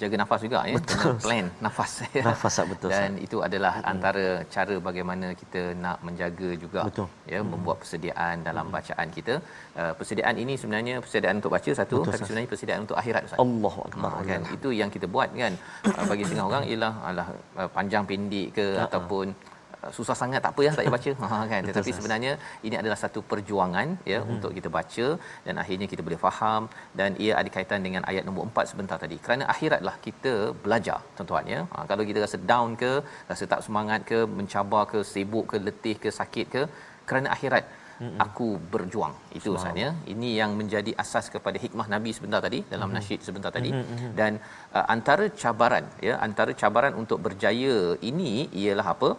jaga 0.01 0.15
nafas 0.21 0.39
juga 0.45 0.57
ya, 0.71 0.75
betul. 0.75 0.99
kena 0.99 1.21
plan 1.23 1.45
nafas 1.65 1.93
ya. 2.17 2.23
Nafas 2.27 2.57
betul. 2.71 2.89
Dan 2.91 3.15
itu 3.25 3.39
adalah 3.47 3.73
hmm. 3.79 3.91
antara 3.91 4.25
cara 4.55 4.75
bagaimana 4.87 5.31
kita 5.41 5.61
nak 5.85 6.03
menjaga 6.03 6.49
juga 6.63 6.81
betul. 6.89 7.07
ya 7.33 7.39
hmm. 7.39 7.49
membuat 7.55 7.79
persediaan 7.83 8.35
dalam 8.49 8.67
hmm. 8.67 8.75
bacaan 8.75 9.07
kita. 9.17 9.35
Uh, 9.79 9.93
persediaan 9.95 10.35
ini 10.43 10.59
sebenarnya 10.59 10.99
persediaan 11.05 11.39
untuk 11.39 11.55
baca 11.55 11.71
satu 11.71 12.03
betul, 12.03 12.11
tapi 12.11 12.23
sebenarnya 12.27 12.51
persediaan 12.51 12.83
untuk 12.83 12.99
akhirat 13.03 13.31
Ustaz. 13.31 13.39
Allahu 13.47 13.79
akbar. 13.87 14.11
Uh, 14.19 14.27
kan 14.27 14.41
itu 14.57 14.71
yang 14.81 14.91
kita 14.91 15.07
buat 15.07 15.31
kan. 15.31 15.55
Uh, 15.87 16.05
bagi 16.11 16.27
setengah 16.27 16.47
orang 16.51 16.65
ialah 16.67 16.93
alah 17.07 17.27
uh, 17.63 17.69
panjang 17.79 18.03
pendek 18.11 18.49
ke 18.59 18.67
uh-huh. 18.75 18.85
ataupun 18.91 19.52
susah 19.97 20.15
sangat 20.21 20.41
tak 20.45 20.51
apa 20.53 20.61
ya 20.65 20.71
tak 20.77 20.83
payah 20.85 20.93
baca. 20.97 21.11
Ha 21.33 21.39
kan? 21.51 21.61
Tetapi 21.69 21.91
sebenarnya 21.97 22.31
ini 22.67 22.75
adalah 22.81 22.97
satu 23.03 23.19
perjuangan 23.31 23.87
ya 24.11 24.19
hmm. 24.21 24.33
untuk 24.33 24.51
kita 24.57 24.69
baca 24.77 25.07
dan 25.45 25.55
akhirnya 25.63 25.87
kita 25.93 26.01
boleh 26.07 26.19
faham 26.25 26.63
dan 26.99 27.09
ia 27.25 27.33
ada 27.41 27.49
kaitan 27.55 27.81
dengan 27.87 28.03
ayat 28.11 28.25
nombor 28.29 28.45
4 28.49 28.71
sebentar 28.71 28.97
tadi. 29.03 29.17
Kerana 29.25 29.43
akhiratlah 29.53 29.95
kita 30.07 30.33
belajar 30.65 30.99
tuan-tuan 31.17 31.47
ya. 31.55 31.61
Ha, 31.73 31.85
kalau 31.91 32.03
kita 32.09 32.19
rasa 32.25 32.39
down 32.51 32.71
ke 32.83 32.91
rasa 33.31 33.45
tak 33.53 33.63
semangat 33.67 34.01
ke 34.11 34.19
mencabar 34.39 34.83
ke 34.93 35.01
sibuk 35.13 35.47
ke 35.53 35.59
letih 35.67 35.95
ke 36.03 36.11
sakit 36.19 36.47
ke 36.55 36.63
kerana 37.09 37.29
akhirat 37.35 37.65
Mm-mm. 38.03 38.19
aku 38.25 38.47
berjuang. 38.73 39.13
Itu 39.37 39.49
sebenarnya 39.61 39.89
ini 40.13 40.29
yang 40.39 40.51
menjadi 40.59 40.91
asas 41.03 41.25
kepada 41.35 41.57
hikmah 41.63 41.87
nabi 41.93 42.11
sebentar 42.17 42.39
tadi 42.45 42.59
dalam 42.73 42.89
mm-hmm. 42.89 42.97
nasyid 42.97 43.19
sebentar 43.27 43.51
tadi. 43.57 43.71
Mm-hmm. 43.73 44.11
dan 44.19 44.31
uh, 44.77 44.85
antara 44.95 45.25
cabaran 45.41 45.85
ya 46.07 46.15
antara 46.27 46.51
cabaran 46.61 46.93
untuk 47.01 47.19
berjaya 47.25 47.75
ini 48.11 48.33
ialah 48.61 48.87
apa 48.95 49.09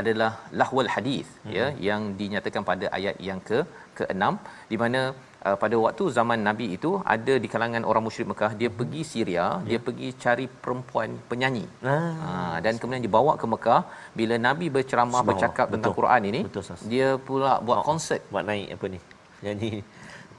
adalah 0.00 0.30
lahwal 0.60 0.90
hadis 0.94 1.26
hmm. 1.44 1.52
ya 1.56 1.66
yang 1.88 2.02
dinyatakan 2.20 2.62
pada 2.70 2.86
ayat 2.98 3.16
yang 3.28 3.40
ke 3.48 3.58
ke-6 3.98 4.24
di 4.70 4.76
mana 4.82 5.00
uh, 5.46 5.56
pada 5.62 5.76
waktu 5.84 6.04
zaman 6.18 6.38
nabi 6.48 6.66
itu 6.76 6.90
ada 7.14 7.34
di 7.44 7.48
kalangan 7.54 7.84
orang 7.90 8.04
musyrik 8.06 8.28
Mekah 8.32 8.52
dia 8.60 8.70
hmm. 8.70 8.78
pergi 8.80 9.02
Syria 9.12 9.46
hmm. 9.48 9.66
dia 9.70 9.78
pergi 9.86 10.08
cari 10.24 10.46
perempuan 10.64 11.10
penyanyi 11.30 11.64
ah. 11.92 11.96
ha, 12.22 12.32
dan 12.64 12.74
kemudian 12.80 13.04
dibawa 13.08 13.34
ke 13.42 13.48
Mekah 13.54 13.82
bila 14.20 14.36
nabi 14.48 14.68
berceramah 14.76 15.22
bercakap 15.30 15.66
betul. 15.66 15.74
tentang 15.74 15.94
Quran 16.00 16.22
ini 16.32 16.42
betul, 16.48 16.64
dia 16.92 17.08
pula 17.30 17.52
buat 17.68 17.80
oh, 17.80 17.86
konsert 17.90 18.22
buat 18.34 18.46
naik 18.50 18.68
apa 18.76 18.86
ni 18.94 19.00
nyanyi 19.46 19.72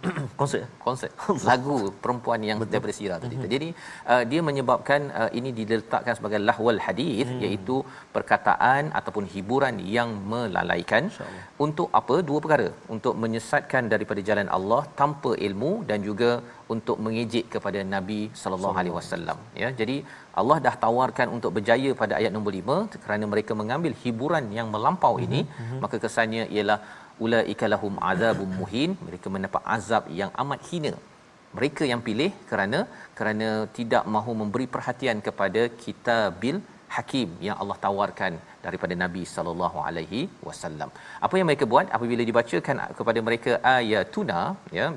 konsert 0.40 0.66
konsert 0.86 1.12
lagu 1.50 1.78
perempuan 2.04 2.42
yang 2.50 2.60
Betul. 2.62 2.72
daripada 2.74 2.94
sirah 3.00 3.18
tadi 3.24 3.36
mm-hmm. 3.36 3.54
jadi 3.54 3.68
uh, 4.14 4.24
dia 4.32 4.42
menyebabkan 4.50 5.02
uh, 5.20 5.30
ini 5.40 5.50
diletakkan 5.60 6.16
sebagai 6.20 6.40
lahwal 6.50 6.82
hadis 6.88 7.28
mm. 7.34 7.42
iaitu 7.46 7.78
perkataan 8.16 8.92
ataupun 9.00 9.26
hiburan 9.34 9.78
yang 9.98 10.10
melalaikan 10.34 11.04
untuk 11.66 11.90
apa 12.00 12.18
dua 12.30 12.40
perkara 12.46 12.70
untuk 12.96 13.16
menyesatkan 13.24 13.86
daripada 13.94 14.24
jalan 14.30 14.50
Allah 14.58 14.82
tanpa 15.02 15.34
ilmu 15.48 15.72
dan 15.92 16.02
juga 16.10 16.32
untuk 16.74 16.98
mengejek 17.06 17.46
kepada 17.54 17.80
Nabi 17.96 18.20
sallallahu 18.42 18.78
alaihi 18.82 18.96
wasallam 19.00 19.38
ya 19.62 19.70
jadi 19.82 19.98
Allah 20.40 20.58
dah 20.66 20.76
tawarkan 20.84 21.28
untuk 21.36 21.52
berjaya 21.58 21.90
pada 22.02 22.14
ayat 22.20 22.32
nombor 22.36 22.54
5 22.60 23.04
kerana 23.04 23.26
mereka 23.32 23.54
mengambil 23.62 23.94
hiburan 24.04 24.46
yang 24.58 24.68
melampau 24.76 25.14
mm-hmm. 25.16 25.28
ini 25.28 25.42
mm-hmm. 25.46 25.80
maka 25.84 25.98
kesannya 26.04 26.44
ialah 26.56 26.80
ulaika 27.26 27.66
lahum 27.74 27.96
azabum 28.12 28.52
muhin 28.60 28.92
mereka 29.08 29.28
mendapat 29.36 29.64
azab 29.78 30.04
yang 30.20 30.32
amat 30.44 30.62
hina 30.72 30.94
mereka 31.58 31.84
yang 31.92 32.02
pilih 32.08 32.30
kerana 32.50 32.80
kerana 33.18 33.50
tidak 33.78 34.04
mahu 34.16 34.32
memberi 34.42 34.68
perhatian 34.76 35.18
kepada 35.28 35.62
kitabil 35.84 36.58
hakim 36.96 37.30
yang 37.48 37.58
Allah 37.62 37.78
tawarkan 37.86 38.34
daripada 38.66 38.94
Nabi 39.04 39.24
sallallahu 39.34 39.78
alaihi 39.88 40.22
wasallam. 40.48 40.90
Apa 41.26 41.36
yang 41.40 41.48
mereka 41.50 41.66
buat 41.74 41.88
apabila 41.98 42.24
dibacakan 42.30 42.80
kepada 43.00 43.20
mereka 43.28 43.52
ayatuna 43.78 44.40
ya 44.80 44.88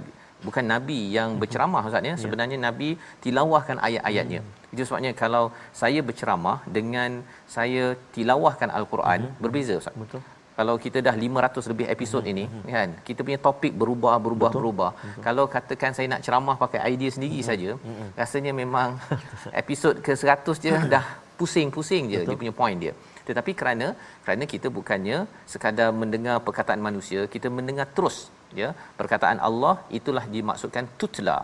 bukan 0.47 0.65
nabi 0.73 0.99
yang 1.17 1.29
mhm. 1.33 1.41
berceramah 1.43 1.83
ustaz 1.89 2.09
ya 2.11 2.15
sebenarnya 2.23 2.59
ya. 2.61 2.65
nabi 2.69 2.89
tilawahkan 3.25 3.79
ayat-ayatnya. 3.89 4.41
Hmm. 4.43 4.73
Itu 4.75 4.83
sebabnya 4.89 5.13
kalau 5.23 5.45
saya 5.83 6.01
berceramah 6.09 6.59
dengan 6.79 7.11
saya 7.57 7.85
tilawahkan 8.17 8.71
al-Quran 8.79 9.21
hmm. 9.27 9.37
berbeza 9.45 9.75
ustaz. 9.83 9.97
Betul 10.05 10.23
kalau 10.59 10.75
kita 10.85 10.99
dah 11.07 11.15
500 11.25 11.71
lebih 11.73 11.87
episod 11.95 12.23
hmm. 12.23 12.33
ini 12.33 12.45
hmm. 12.47 12.65
kan 12.75 12.89
kita 13.09 13.21
punya 13.27 13.39
topik 13.47 13.73
berubah 13.83 14.15
berubah 14.25 14.49
Betul. 14.51 14.61
berubah 14.61 14.91
Betul. 14.95 15.23
kalau 15.27 15.45
katakan 15.55 15.93
saya 15.97 16.07
nak 16.13 16.23
ceramah 16.27 16.57
pakai 16.65 16.81
idea 16.93 17.11
sendiri 17.17 17.41
hmm. 17.41 17.49
saja 17.51 17.71
hmm. 17.87 18.09
rasanya 18.21 18.53
memang 18.63 18.89
episod 19.63 19.97
ke 20.07 20.15
100 20.15 20.65
je 20.67 20.75
dah 20.95 21.07
pusing-pusing 21.41 22.05
je 22.13 22.21
Betul. 22.21 22.31
dia 22.31 22.41
punya 22.43 22.55
point 22.61 22.79
dia 22.85 22.95
tetapi 23.29 23.53
kerana 23.61 23.87
kerana 24.25 24.45
kita 24.55 24.69
bukannya 24.79 25.19
sekadar 25.53 25.89
mendengar 26.03 26.37
perkataan 26.47 26.81
manusia 26.89 27.21
kita 27.35 27.51
mendengar 27.59 27.87
terus 27.97 28.17
ya 28.61 28.71
perkataan 29.01 29.39
Allah 29.49 29.75
itulah 29.99 30.25
dimaksudkan 30.35 30.87
tutla 31.01 31.39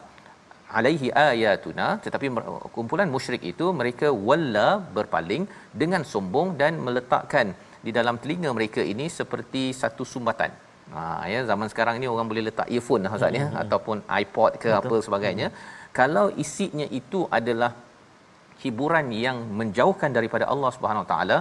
alaihi 0.79 1.09
ayatuna 1.29 1.87
tetapi 2.05 2.27
kumpulan 2.77 3.09
musyrik 3.15 3.43
itu 3.53 3.67
mereka 3.81 4.09
walla 4.29 4.69
berpaling 4.99 5.45
dengan 5.83 6.03
sombong 6.13 6.49
dan 6.61 6.79
meletakkan 6.87 7.49
di 7.87 7.91
dalam 7.99 8.17
telinga 8.23 8.51
mereka 8.59 8.83
ini 8.93 9.07
seperti 9.19 9.63
satu 9.83 10.05
sumbatan. 10.13 10.53
Ha 10.95 11.03
ya 11.33 11.41
zaman 11.51 11.69
sekarang 11.73 11.97
ni 12.03 12.07
orang 12.15 12.27
boleh 12.31 12.43
letak 12.49 12.69
earphone 12.75 13.05
lah 13.07 13.13
ustaz 13.19 13.39
ya 13.41 13.45
hmm. 13.47 13.61
ataupun 13.63 13.97
iPod 14.23 14.53
ke 14.63 14.71
Betul. 14.71 14.81
apa 14.81 14.97
sebagainya. 15.07 15.49
Hmm. 15.51 15.59
Kalau 15.99 16.27
isinya 16.45 16.87
itu 17.01 17.21
adalah 17.39 17.71
hiburan 18.63 19.07
yang 19.25 19.39
menjauhkan 19.59 20.11
daripada 20.19 20.45
Allah 20.53 20.71
Subhanahu 20.77 21.05
Wa 21.05 21.11
taala 21.13 21.39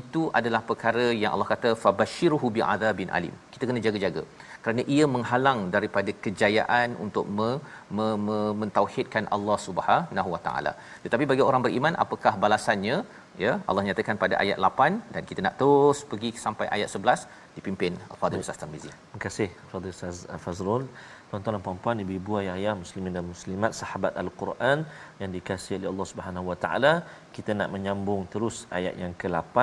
itu 0.00 0.20
adalah 0.38 0.60
perkara 0.68 1.06
yang 1.22 1.32
Allah 1.34 1.48
kata 1.52 1.70
fabashiruhu 1.82 2.46
bi'adzabin 2.56 3.08
alim. 3.18 3.34
Kita 3.52 3.64
kena 3.68 3.80
jaga-jaga 3.86 4.22
kerana 4.62 4.82
ia 4.94 5.04
menghalang 5.14 5.60
daripada 5.74 6.10
kejayaan 6.24 6.90
untuk 7.04 7.26
me, 7.38 7.48
me, 7.96 8.06
me, 8.26 8.38
mentauhidkan 8.62 9.24
Allah 9.36 9.58
Subhanahu 9.66 10.30
Wa 10.34 10.40
taala. 10.46 10.72
Tetapi 11.04 11.26
bagi 11.30 11.44
orang 11.48 11.64
beriman 11.66 11.96
apakah 12.04 12.34
balasannya? 12.44 12.98
Ya 13.44 13.52
Allah 13.68 13.82
nyatakan 13.88 14.16
pada 14.22 14.34
ayat 14.42 14.58
8 14.68 15.14
dan 15.14 15.22
kita 15.28 15.40
nak 15.46 15.54
terus 15.60 15.98
pergi 16.10 16.30
sampai 16.44 16.66
ayat 16.76 16.88
11 16.96 17.28
dipimpin 17.56 17.92
Fadil 18.20 18.42
Ustaz 18.44 18.58
Tarmizi. 18.62 18.90
Terima 18.92 19.20
kasih 19.24 19.48
Fadil 19.70 19.92
Ustaz 19.96 20.18
Fazrul. 20.44 20.84
Tuan-tuan 21.30 21.54
dan 21.56 21.62
puan-puan, 21.66 21.96
ibu-ibu, 22.02 22.32
ayah-ayah, 22.42 22.72
muslimin 22.82 23.12
dan 23.16 23.24
muslimat, 23.32 23.70
sahabat 23.80 24.12
Al-Quran 24.22 24.78
yang 25.20 25.30
dikasihi 25.36 25.76
oleh 25.78 25.90
Allah 25.92 26.06
Subhanahu 26.12 26.46
Wa 26.50 26.56
Taala, 26.64 26.92
kita 27.36 27.54
nak 27.58 27.68
menyambung 27.74 28.22
terus 28.32 28.56
ayat 28.78 28.94
yang 29.02 29.12
ke-8, 29.20 29.56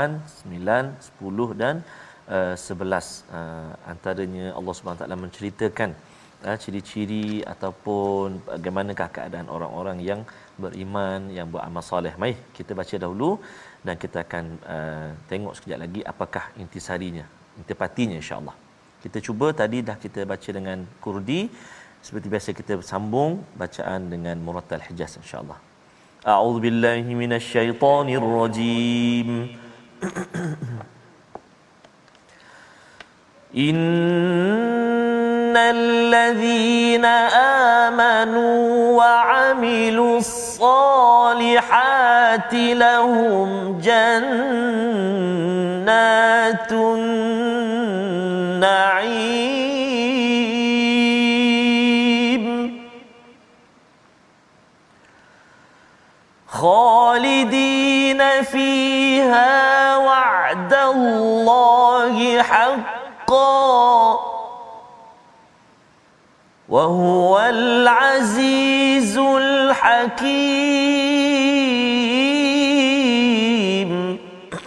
9, 0.48 0.88
10 1.20 1.62
dan 1.64 1.76
uh, 2.38 2.56
11. 2.56 3.36
Uh, 3.40 3.72
antaranya 3.94 4.46
Allah 4.60 4.74
Subhanahu 4.78 4.98
Wa 5.00 5.04
Taala 5.04 5.20
menceritakan 5.26 5.92
ciri-ciri 6.62 7.42
ataupun 7.42 8.46
bagaimanakah 8.46 9.10
keadaan 9.10 9.50
orang-orang 9.50 9.98
yang 10.06 10.22
beriman 10.62 11.34
yang 11.34 11.50
beramal 11.50 11.82
soleh. 11.82 12.14
Mai 12.22 12.38
kita 12.54 12.78
baca 12.78 12.96
dahulu 13.04 13.42
dan 13.82 13.98
kita 13.98 14.22
akan 14.26 14.46
uh, 14.76 15.10
tengok 15.30 15.54
sekejap 15.58 15.80
lagi 15.82 16.02
apakah 16.06 16.46
intisarinya, 16.62 17.26
intipatinya 17.58 18.18
insya-Allah. 18.22 18.54
Kita 19.02 19.18
cuba 19.22 19.54
tadi 19.62 19.82
dah 19.82 19.98
kita 19.98 20.26
baca 20.26 20.50
dengan 20.58 20.86
Kurdi 21.02 21.50
seperti 22.02 22.28
biasa 22.34 22.50
kita 22.54 22.74
sambung 22.86 23.42
bacaan 23.58 24.10
dengan 24.14 24.38
Murattal 24.38 24.82
Hijaz 24.88 25.18
insya-Allah. 25.22 25.58
A'udzu 26.22 26.60
billahi 26.66 27.12
minasyaitonir 27.22 28.22
rajim. 28.22 29.30
Innal 33.68 34.97
amanu 37.88 38.96
wa 38.98 39.24
'amilus 39.24 40.48
الصالحات 40.58 42.54
لهم 42.54 43.80
جنات 43.82 44.22
النعيم. 46.72 47.58
خالدين 56.48 58.22
فيها 58.44 59.98
وعد 59.98 60.74
الله 60.74 62.42
حقا. 62.42 64.07
وهو 66.70 67.40
العزيز 67.40 69.18
الحكيم. 69.18 70.08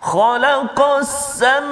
خلق 0.00 0.96
السماوات 0.96 1.68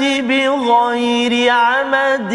بغير 0.00 1.52
عمد 1.52 2.32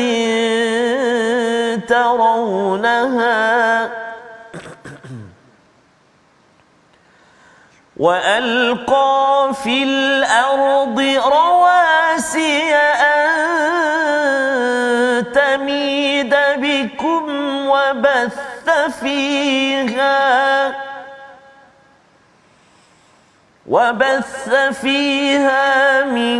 ترونها 1.87 4.02
وألقى 8.03 9.51
في 9.63 9.83
الأرض 9.83 10.99
رواسي 11.25 12.75
أن 12.75 13.31
تميد 15.31 16.35
بكم 16.57 17.23
وبث 17.67 18.69
فيها 18.99 20.75
وبث 23.67 24.49
فيها 24.81 26.03
من 26.03 26.39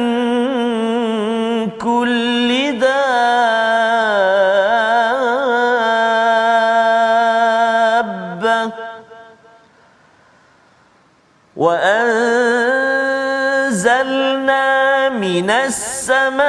كل 1.70 2.80
دابة 2.80 4.33
وأنزلنا 13.69 15.09
من 15.09 15.51
السماء 15.51 16.49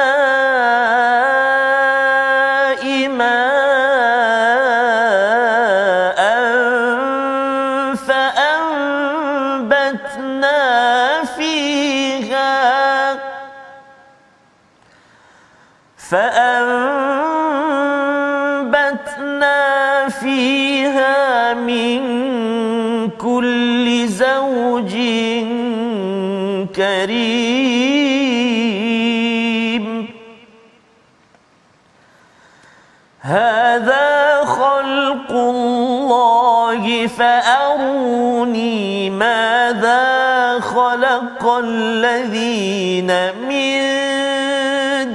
فأروني 37.17 39.09
ماذا 39.09 40.59
خلق 40.59 41.47
الذين 41.63 43.11
من 43.49 43.81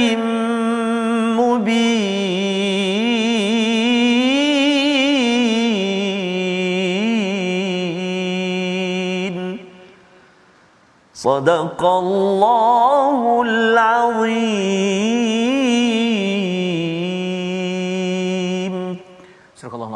صدق 11.22 11.82
الله 11.86 13.42
العظيم 13.46 15.21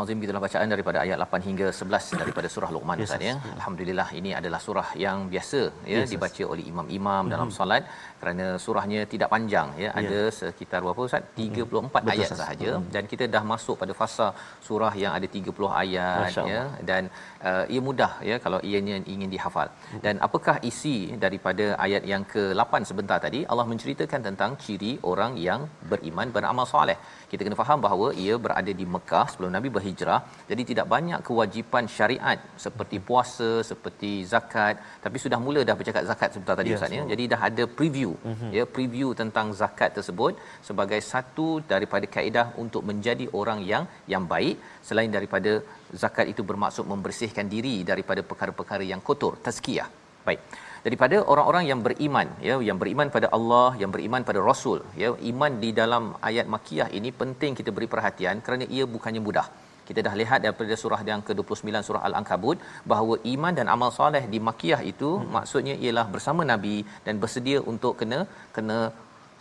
Al-Azim 0.07 0.23
gitulah 0.25 0.43
bacaan 0.47 0.69
daripada 0.75 0.99
ayat 1.05 1.17
8 1.25 1.47
hingga 1.49 1.69
11 1.79 2.21
daripada 2.21 2.49
surah 2.55 2.71
Luqman 2.75 2.99
Yes, 3.01 3.07
Ustaz 3.07 3.23
ya. 3.29 3.35
Alhamdulillah 3.57 4.09
ini 4.19 4.31
adalah 4.41 4.61
surah 4.67 4.89
yang 5.05 5.19
biasa 5.33 5.61
ya 5.93 5.97
Yes, 6.01 6.11
dibaca 6.13 6.43
oleh 6.53 6.65
imam-imam 6.73 7.25
dalam 7.33 7.49
solat 7.57 7.83
kerana 8.21 8.47
surahnya 8.65 9.01
tidak 9.13 9.29
panjang 9.35 9.69
ya. 9.83 9.89
Ada 10.01 10.21
sekitar 10.39 10.81
berapa 10.87 11.03
Ustaz? 11.09 11.25
34 11.47 12.13
ayat 12.15 12.29
Ustaz. 12.29 12.41
sahaja 12.43 12.71
dan 12.95 13.05
kita 13.13 13.27
dah 13.35 13.43
masuk 13.53 13.77
pada 13.83 13.95
fasa 14.01 14.29
surah 14.69 14.93
yang 15.03 15.13
ada 15.19 15.29
30 15.39 15.73
ayat 15.83 16.23
Masya 16.23 16.45
ya 16.55 16.63
dan 16.91 17.03
uh, 17.49 17.65
ia 17.75 17.83
mudah 17.89 18.13
ya 18.31 18.39
kalau 18.45 18.61
ianya 18.71 18.97
ingin 19.15 19.31
dihafal. 19.35 19.69
Dan 20.07 20.23
apakah 20.29 20.57
isi 20.71 20.97
daripada 21.27 21.67
ayat 21.87 22.03
yang 22.13 22.23
ke-8 22.35 22.73
sebentar 22.93 23.19
tadi? 23.27 23.43
Allah 23.51 23.67
menceritakan 23.73 24.23
tentang 24.29 24.53
ciri 24.67 24.93
orang 25.13 25.35
yang 25.49 25.63
beriman 25.93 26.31
beramal 26.39 26.69
soleh. 26.75 26.99
Kita 27.31 27.43
kena 27.47 27.57
faham 27.61 27.79
bahawa 27.87 28.07
ia 28.25 28.35
berada 28.45 28.73
di 28.81 28.85
Mekah 28.95 29.25
sebelum 29.33 29.51
Nabi 29.57 29.69
berhijrah. 29.77 30.19
Jadi 30.51 30.63
tidak 30.71 30.87
banyak 30.95 31.21
kewajipan 31.29 31.85
syariat 31.97 32.39
seperti 32.65 32.97
puasa, 33.09 33.51
seperti 33.71 34.11
zakat, 34.33 34.75
tapi 35.05 35.17
sudah 35.25 35.39
mula 35.47 35.61
dah 35.69 35.77
bercakap 35.81 36.03
zakat 36.11 36.31
sebentar 36.35 36.55
tadi 36.61 36.71
Ya, 36.73 36.77
Ustaz 36.79 36.91
ya. 36.91 37.01
betul. 37.03 37.11
Jadi 37.13 37.25
dah 37.33 37.41
ada 37.49 37.65
preview 37.79 38.11
Mhm. 38.33 38.49
ya 38.59 38.65
preview 38.77 39.09
tentang 39.23 39.47
zakat 39.63 39.91
tersebut 39.99 40.33
sebagai 40.69 41.01
satu 41.13 41.49
daripada 41.73 42.07
kaedah 42.17 42.47
untuk 42.65 42.85
menjadi 42.91 43.27
orang 43.41 43.61
yang 43.73 43.85
yang 44.15 44.25
baik 44.35 44.57
selain 44.89 45.11
daripada 45.19 45.55
zakat 46.03 46.27
itu 46.33 46.43
bermaksud 46.51 46.87
membersihkan 46.93 47.47
diri 47.55 47.77
daripada 47.93 48.23
perkara-perkara 48.31 48.87
yang 48.93 49.03
kotor 49.09 49.35
tazkiyah. 49.47 49.89
Baik. 50.29 50.41
Daripada 50.87 51.17
orang-orang 51.33 51.65
yang 51.71 51.81
beriman 51.87 52.29
ya 52.49 52.57
yang 52.67 52.79
beriman 52.83 53.09
pada 53.15 53.29
Allah, 53.37 53.69
yang 53.81 53.91
beriman 53.95 54.23
pada 54.29 54.41
Rasul 54.49 54.81
ya 55.03 55.09
iman 55.31 55.53
di 55.63 55.71
dalam 55.79 56.05
ayat 56.29 56.47
makiyah 56.55 56.89
ini 56.99 57.11
penting 57.21 57.53
kita 57.61 57.71
beri 57.77 57.89
perhatian 57.95 58.43
kerana 58.47 58.67
ia 58.77 58.85
bukannya 58.95 59.23
mudah. 59.29 59.47
Kita 59.89 60.01
dah 60.07 60.15
lihat 60.21 60.39
daripada 60.45 60.77
surah 60.83 61.01
yang 61.09 61.21
ke-29 61.27 61.83
surah 61.89 62.03
Al-Ankabut 62.09 62.59
bahawa 62.93 63.17
iman 63.33 63.53
dan 63.59 63.67
amal 63.75 63.91
soleh 63.99 64.23
di 64.35 64.39
makiyah 64.49 64.81
itu 64.93 65.11
hmm. 65.17 65.29
maksudnya 65.37 65.75
ialah 65.85 66.07
bersama 66.15 66.45
Nabi 66.53 66.77
dan 67.09 67.17
bersedia 67.25 67.59
untuk 67.73 67.95
kena 68.03 68.21
kena 68.57 68.79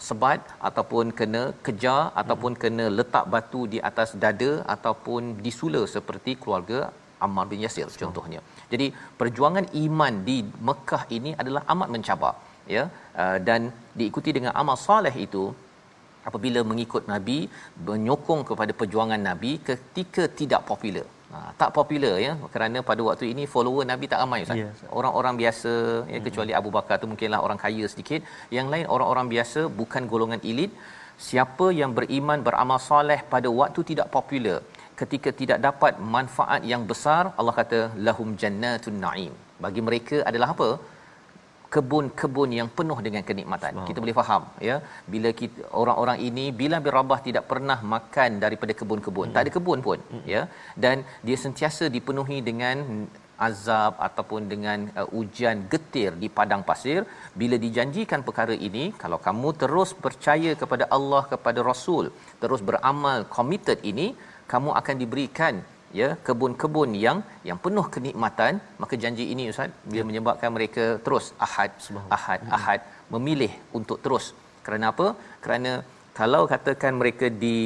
sebat 0.08 0.42
ataupun 0.70 1.16
kena 1.20 1.44
kejar 1.68 2.02
ataupun 2.22 2.54
kena 2.64 2.86
letak 3.00 3.26
batu 3.36 3.64
di 3.74 3.82
atas 3.90 4.12
dada 4.26 4.52
ataupun 4.76 5.36
disula 5.48 5.84
seperti 5.96 6.34
keluarga 6.44 6.80
Ammar 7.26 7.46
bin 7.52 7.64
Yasir 7.66 7.90
contohnya. 8.04 8.42
Jadi 8.74 8.88
perjuangan 9.20 9.66
iman 9.84 10.14
di 10.30 10.38
Mekah 10.70 11.04
ini 11.18 11.34
adalah 11.42 11.64
amat 11.74 11.90
mencabar 11.96 12.34
ya 12.76 12.84
uh, 13.22 13.38
dan 13.48 13.62
diikuti 14.00 14.32
dengan 14.38 14.54
amal 14.62 14.78
soleh 14.88 15.16
itu 15.26 15.44
apabila 16.30 16.62
mengikut 16.72 17.04
Nabi 17.14 17.38
menyokong 17.90 18.42
kepada 18.50 18.72
perjuangan 18.80 19.22
Nabi 19.30 19.52
ketika 19.70 20.24
tidak 20.40 20.64
popular. 20.72 21.06
Ha, 21.34 21.38
tak 21.62 21.70
popular 21.78 22.16
ya 22.26 22.34
kerana 22.54 22.80
pada 22.90 23.02
waktu 23.08 23.26
ini 23.34 23.44
follower 23.54 23.84
Nabi 23.92 24.06
tak 24.12 24.20
ramai 24.24 24.40
Ustaz. 24.46 24.62
Ya. 24.62 24.70
Orang-orang 24.98 25.36
biasa 25.42 25.72
ya 26.14 26.20
kecuali 26.28 26.54
Abu 26.60 26.70
Bakar 26.76 26.98
tu 27.02 27.08
mungkinlah 27.12 27.40
orang 27.46 27.60
kaya 27.64 27.86
sedikit. 27.94 28.22
Yang 28.58 28.68
lain 28.74 28.86
orang-orang 28.96 29.28
biasa 29.34 29.62
bukan 29.82 30.06
golongan 30.14 30.42
elit. 30.52 30.72
Siapa 31.28 31.68
yang 31.80 31.92
beriman 31.98 32.40
beramal 32.48 32.80
soleh 32.90 33.20
pada 33.34 33.50
waktu 33.60 33.82
tidak 33.90 34.08
popular 34.16 34.58
ketika 35.00 35.30
tidak 35.40 35.60
dapat 35.68 35.94
manfaat 36.16 36.62
yang 36.72 36.84
besar 36.92 37.24
Allah 37.40 37.56
kata 37.62 37.80
lahum 38.08 38.30
jannatun 38.42 39.00
naim. 39.06 39.34
Bagi 39.66 39.84
mereka 39.88 40.18
adalah 40.32 40.50
apa? 40.56 40.70
kebun-kebun 41.76 42.50
yang 42.58 42.70
penuh 42.78 42.98
dengan 43.06 43.24
kenikmatan. 43.30 43.74
Wow. 43.78 43.88
Kita 43.88 44.00
boleh 44.04 44.16
faham 44.20 44.44
ya. 44.68 44.76
Bila 45.14 45.30
kita 45.40 45.60
orang-orang 45.82 46.18
ini 46.28 46.46
bila 46.62 46.78
bin 46.86 46.94
Rabah 46.98 47.20
tidak 47.28 47.44
pernah 47.52 47.78
makan 47.94 48.40
daripada 48.44 48.74
kebun-kebun. 48.80 49.28
Hmm. 49.28 49.36
Tak 49.36 49.44
ada 49.44 49.52
kebun 49.58 49.80
pun 49.88 50.00
hmm. 50.14 50.24
ya. 50.34 50.42
Dan 50.84 51.04
dia 51.28 51.38
sentiasa 51.46 51.86
dipenuhi 51.96 52.40
dengan 52.50 52.78
azab 53.48 53.94
ataupun 54.08 54.42
dengan 54.52 54.80
uh, 55.00 55.08
ujian 55.20 55.58
getir 55.72 56.12
di 56.22 56.28
padang 56.38 56.62
pasir 56.70 57.00
bila 57.40 57.56
dijanjikan 57.66 58.22
perkara 58.28 58.56
ini 58.68 58.84
kalau 59.02 59.20
kamu 59.26 59.50
terus 59.62 59.92
percaya 60.06 60.52
kepada 60.62 60.86
Allah 60.98 61.24
kepada 61.34 61.60
Rasul 61.70 62.06
terus 62.44 62.64
beramal 62.70 63.28
committed 63.38 63.82
ini 63.92 64.08
kamu 64.52 64.70
akan 64.80 64.96
diberikan 65.04 65.56
ya 66.00 66.08
kebun-kebun 66.28 66.92
yang 67.06 67.18
yang 67.50 67.60
penuh 67.66 67.86
kenikmatan. 67.96 68.54
Maka 68.82 68.96
janji 69.04 69.26
ini 69.34 69.44
ustaz 69.54 69.72
dia 69.92 70.00
ya. 70.02 70.06
menyebabkan 70.10 70.52
mereka 70.58 70.86
terus 71.06 71.28
ahad 71.48 71.72
ahad 72.18 72.42
ahad 72.58 72.80
memilih 73.16 73.52
untuk 73.80 74.00
terus. 74.06 74.28
Kerana 74.66 74.86
apa? 74.94 75.08
Kerana 75.44 75.72
kalau 76.20 76.42
katakan 76.54 76.94
mereka 77.02 77.28
di 77.44 77.58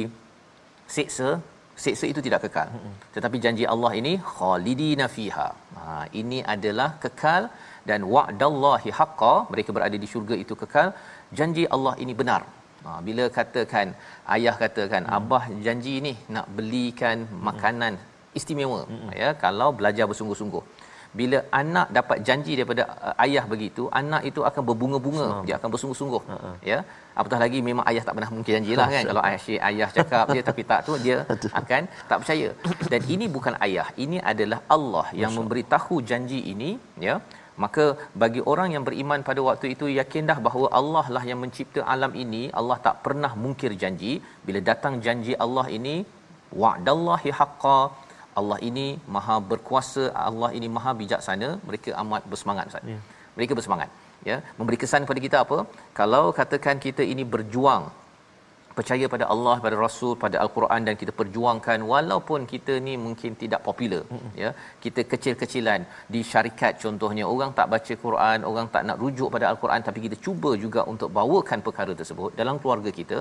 seksa 0.96 1.28
seksa 1.84 2.06
itu 2.12 2.20
tidak 2.26 2.40
kekal. 2.44 2.68
Tetapi 3.14 3.36
janji 3.44 3.64
Allah 3.74 3.92
ini 4.00 4.12
khalidina 4.36 5.06
fiha. 5.16 5.48
Ha 5.76 5.98
ini 6.22 6.38
adalah 6.54 6.88
kekal 7.04 7.42
dan 7.90 8.00
wa'dallahi 8.14 8.90
haqqa. 9.00 9.34
Mereka 9.52 9.70
berada 9.76 9.96
di 10.02 10.08
syurga 10.12 10.36
itu 10.44 10.56
kekal. 10.62 10.88
Janji 11.38 11.64
Allah 11.76 11.94
ini 12.04 12.14
benar 12.22 12.42
ha 12.84 12.98
bila 13.08 13.24
katakan 13.38 13.88
ayah 14.36 14.54
katakan 14.62 15.02
hmm. 15.06 15.16
abah 15.18 15.44
janji 15.66 15.94
ni 16.06 16.14
nak 16.36 16.46
belikan 16.58 17.18
hmm. 17.26 17.42
makanan 17.48 17.94
istimewa 18.38 18.80
hmm. 18.90 19.10
ya 19.22 19.30
kalau 19.44 19.68
belajar 19.80 20.06
bersungguh-sungguh 20.10 20.64
bila 21.18 21.38
anak 21.60 21.88
dapat 21.96 22.18
janji 22.26 22.52
daripada 22.58 22.82
uh, 23.06 23.14
ayah 23.24 23.44
begitu 23.52 23.82
anak 24.00 24.22
itu 24.30 24.40
akan 24.48 24.62
berbunga-bunga 24.68 25.26
Semang. 25.26 25.46
dia 25.46 25.54
akan 25.58 25.68
bersungguh-sungguh 25.74 26.22
uh-huh. 26.34 26.54
ya 26.70 26.78
apatah 27.20 27.38
lagi 27.44 27.58
memang 27.68 27.84
ayah 27.90 28.02
tak 28.06 28.14
pernah 28.16 28.30
mungkin 28.34 28.52
janjilah 28.56 28.86
kan 28.94 29.04
kalau 29.10 29.22
ayah 29.28 29.40
si 29.46 29.54
ayah 29.70 29.88
cakap 29.96 30.24
dia 30.34 30.42
tapi 30.50 30.62
tak 30.70 30.80
tu 30.88 30.94
dia 31.06 31.16
akan 31.60 31.82
tak 32.10 32.18
percaya 32.22 32.48
dan 32.92 33.02
ini 33.14 33.26
bukan 33.36 33.56
ayah 33.66 33.88
ini 34.04 34.20
adalah 34.32 34.60
Allah 34.76 35.06
yang 35.22 35.34
memberitahu 35.38 35.98
janji 36.12 36.40
ini 36.54 36.70
ya 37.08 37.16
maka 37.64 37.84
bagi 38.22 38.40
orang 38.52 38.68
yang 38.74 38.84
beriman 38.88 39.20
pada 39.28 39.40
waktu 39.48 39.66
itu 39.74 39.86
yakin 40.00 40.28
dah 40.30 40.38
bahawa 40.46 40.68
Allah 40.80 41.04
lah 41.14 41.24
yang 41.30 41.40
mencipta 41.44 41.80
alam 41.94 42.12
ini 42.24 42.42
Allah 42.60 42.78
tak 42.86 42.96
pernah 43.06 43.32
mungkir 43.44 43.72
janji 43.82 44.12
bila 44.48 44.60
datang 44.70 44.96
janji 45.06 45.34
Allah 45.46 45.66
ini 45.78 45.96
wa'dallahi 46.62 47.32
haqqan 47.40 47.88
Allah 48.40 48.58
ini 48.68 48.86
maha 49.14 49.36
berkuasa 49.50 50.04
Allah 50.28 50.50
ini 50.58 50.68
maha 50.76 50.92
bijaksana 51.00 51.48
mereka 51.68 51.90
amat 52.02 52.22
bersemangat 52.32 52.66
Ustaz. 52.70 52.92
Ya. 52.92 53.00
Mereka 53.36 53.52
bersemangat 53.58 53.90
ya 54.28 54.36
memberi 54.58 54.78
kesan 54.82 55.04
kepada 55.06 55.20
kita 55.26 55.36
apa 55.44 55.58
kalau 56.00 56.24
katakan 56.38 56.76
kita 56.86 57.02
ini 57.12 57.24
berjuang 57.34 57.84
percaya 58.78 59.06
pada 59.14 59.24
Allah 59.34 59.54
pada 59.64 59.76
Rasul 59.84 60.12
pada 60.24 60.36
Al-Quran 60.44 60.80
dan 60.88 60.94
kita 61.00 61.12
perjuangkan 61.20 61.78
walaupun 61.92 62.40
kita 62.52 62.74
ni 62.86 62.94
mungkin 63.06 63.32
tidak 63.42 63.60
popular 63.68 64.02
mm-hmm. 64.06 64.32
ya 64.42 64.50
kita 64.84 65.02
kecil-kecilan 65.12 65.80
di 66.14 66.20
syarikat 66.32 66.74
contohnya 66.84 67.24
orang 67.32 67.50
tak 67.60 67.68
baca 67.74 67.94
Quran 68.04 68.38
orang 68.50 68.68
tak 68.74 68.84
nak 68.90 69.00
rujuk 69.04 69.30
pada 69.36 69.46
Al-Quran 69.52 69.82
tapi 69.88 70.00
kita 70.06 70.18
cuba 70.26 70.52
juga 70.64 70.82
untuk 70.92 71.10
bawakan 71.18 71.60
perkara 71.68 71.94
tersebut 72.02 72.30
dalam 72.42 72.58
keluarga 72.62 72.92
kita 73.00 73.18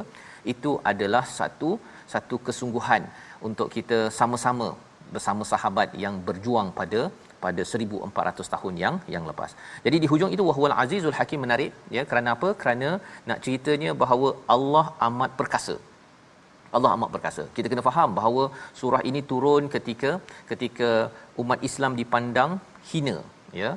itu 0.54 0.74
adalah 0.92 1.24
satu 1.40 1.72
satu 2.14 2.38
kesungguhan 2.50 3.04
untuk 3.50 3.68
kita 3.78 3.98
sama-sama 4.20 4.70
bersama 5.16 5.44
sahabat 5.52 5.90
yang 6.04 6.16
berjuang 6.28 6.70
pada 6.80 7.02
pada 7.44 7.62
1400 7.72 8.54
tahun 8.54 8.74
yang 8.84 8.96
yang 9.16 9.26
lepas. 9.32 9.52
Jadi 9.86 9.98
di 10.04 10.08
hujung 10.12 10.32
itu 10.36 10.46
wahwal 10.50 10.76
azizul 10.84 11.18
hakim 11.20 11.42
menarik 11.46 11.72
ya 11.98 12.04
kerana 12.10 12.30
apa? 12.36 12.50
Kerana 12.62 12.90
nak 13.30 13.42
ceritanya 13.46 13.94
bahawa 14.04 14.30
Allah 14.56 14.86
amat 15.08 15.32
perkasa. 15.42 15.76
Allah 16.78 16.92
amat 16.96 17.10
perkasa. 17.16 17.44
Kita 17.58 17.68
kena 17.72 17.84
faham 17.90 18.10
bahawa 18.20 18.44
surah 18.80 19.02
ini 19.10 19.22
turun 19.32 19.64
ketika 19.76 20.12
ketika 20.52 20.90
umat 21.44 21.62
Islam 21.70 21.94
dipandang 22.02 22.52
hina 22.92 23.18
ya. 23.62 23.72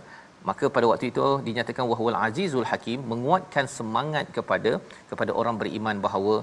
Maka 0.49 0.67
pada 0.77 0.87
waktu 0.91 1.07
itu 1.13 1.27
dinyatakan 1.49 1.85
wahwal 1.91 2.19
azizul 2.27 2.69
hakim 2.71 3.01
menguatkan 3.11 3.67
semangat 3.79 4.27
kepada 4.37 4.73
kepada 5.11 5.33
orang 5.41 5.57
beriman 5.61 5.99
bahawa 6.07 6.35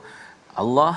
Allah 0.61 0.93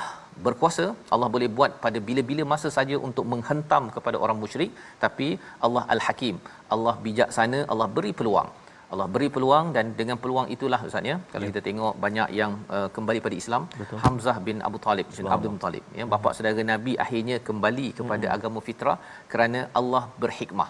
berkuasa 0.46 0.84
Allah 1.14 1.28
boleh 1.34 1.48
buat 1.58 1.72
pada 1.84 1.98
bila-bila 2.08 2.42
masa 2.52 2.68
saja 2.76 2.96
untuk 3.08 3.24
menghentam 3.32 3.84
kepada 3.96 4.16
orang 4.24 4.38
musyrik 4.42 4.72
tapi 5.04 5.28
Allah 5.66 5.84
al-hakim 5.94 6.36
Allah 6.74 6.94
bijaksana 7.06 7.60
Allah 7.72 7.88
beri 7.96 8.12
peluang 8.20 8.50
Allah 8.92 9.06
beri 9.14 9.28
peluang 9.34 9.66
dan 9.76 9.86
dengan 9.98 10.16
peluang 10.22 10.48
itulah 10.54 10.80
ustaz 10.88 11.10
ya 11.10 11.16
kalau 11.32 11.44
ya. 11.44 11.50
kita 11.50 11.60
tengok 11.68 11.94
banyak 12.04 12.28
yang 12.40 12.52
uh, 12.76 12.88
kembali 12.96 13.20
pada 13.26 13.36
Islam 13.42 13.62
Betul. 13.80 14.00
Hamzah 14.04 14.36
bin 14.48 14.58
Abu 14.68 14.78
Talib 14.86 15.06
bin 15.18 15.28
Abdul 15.36 15.52
Muttalib 15.54 15.84
ya 15.98 16.06
bapa 16.14 16.28
hmm. 16.28 16.36
saudara 16.36 16.64
Nabi 16.72 16.94
akhirnya 17.04 17.36
kembali 17.48 17.86
kepada 18.00 18.26
hmm. 18.28 18.36
agama 18.36 18.60
fitrah 18.68 18.98
kerana 19.34 19.62
Allah 19.80 20.04
berhikmah 20.24 20.68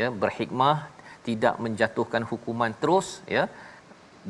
ya 0.00 0.08
berhikmah 0.24 0.76
tidak 1.28 1.54
menjatuhkan 1.64 2.22
hukuman 2.30 2.72
terus 2.82 3.08
ya 3.36 3.44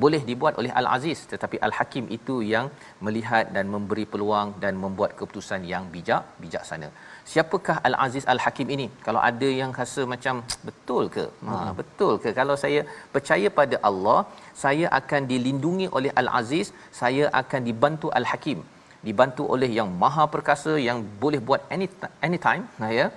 boleh 0.03 0.21
dibuat 0.29 0.55
oleh 0.61 0.73
Al-Aziz 0.81 1.21
tetapi 1.33 1.57
Al-Hakim 1.67 2.05
itu 2.17 2.35
yang 2.53 2.67
melihat 3.07 3.45
dan 3.57 3.67
memberi 3.75 4.05
peluang 4.13 4.49
dan 4.63 4.75
membuat 4.83 5.13
keputusan 5.19 5.63
yang 5.73 5.85
bijak 5.95 6.23
bijaksana. 6.43 6.89
Siapakah 7.31 7.77
Al-Aziz 7.89 8.25
Al-Hakim 8.33 8.69
ini? 8.77 8.87
Kalau 9.07 9.21
ada 9.31 9.49
yang 9.61 9.73
rasa 9.81 10.05
macam 10.13 10.43
betul 10.69 11.05
ke? 11.17 11.25
Ha 11.49 11.55
hmm. 11.55 11.73
betul 11.81 12.13
ke 12.23 12.33
kalau 12.41 12.57
saya 12.65 12.83
percaya 13.15 13.51
pada 13.61 13.79
Allah, 13.91 14.19
saya 14.65 14.87
akan 15.01 15.29
dilindungi 15.33 15.89
oleh 15.99 16.13
Al-Aziz, 16.23 16.71
saya 17.03 17.27
akan 17.43 17.61
dibantu 17.69 18.11
Al-Hakim, 18.21 18.61
dibantu 19.09 19.45
oleh 19.55 19.71
yang 19.79 19.91
Maha 20.03 20.27
Perkasa 20.35 20.75
yang 20.89 21.01
boleh 21.25 21.41
buat 21.51 21.63
any 21.75 21.89
anytime, 22.29 22.65
ya. 23.01 23.09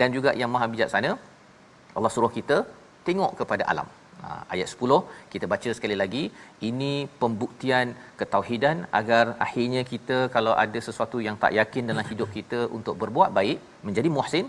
Dan 0.00 0.08
juga 0.16 0.30
yang 0.40 0.50
Maha 0.52 0.66
Bijaksana. 0.72 1.10
Allah 1.96 2.10
suruh 2.14 2.32
kita 2.38 2.58
tengok 3.06 3.32
kepada 3.40 3.64
alam. 3.72 3.88
Ha, 4.24 4.28
ayat 4.54 4.68
10 4.74 4.98
kita 5.32 5.46
baca 5.52 5.70
sekali 5.76 5.96
lagi 6.02 6.24
ini 6.68 6.92
pembuktian 7.22 7.86
ketauhidan 8.20 8.86
agar 9.00 9.24
akhirnya 9.46 9.82
kita 9.92 10.18
kalau 10.36 10.54
ada 10.64 10.80
sesuatu 10.88 11.18
yang 11.26 11.38
tak 11.44 11.54
yakin 11.60 11.90
dalam 11.90 12.06
hidup 12.10 12.30
kita 12.38 12.60
untuk 12.78 12.96
berbuat 13.02 13.30
baik 13.38 13.58
menjadi 13.88 14.10
muhsin 14.18 14.46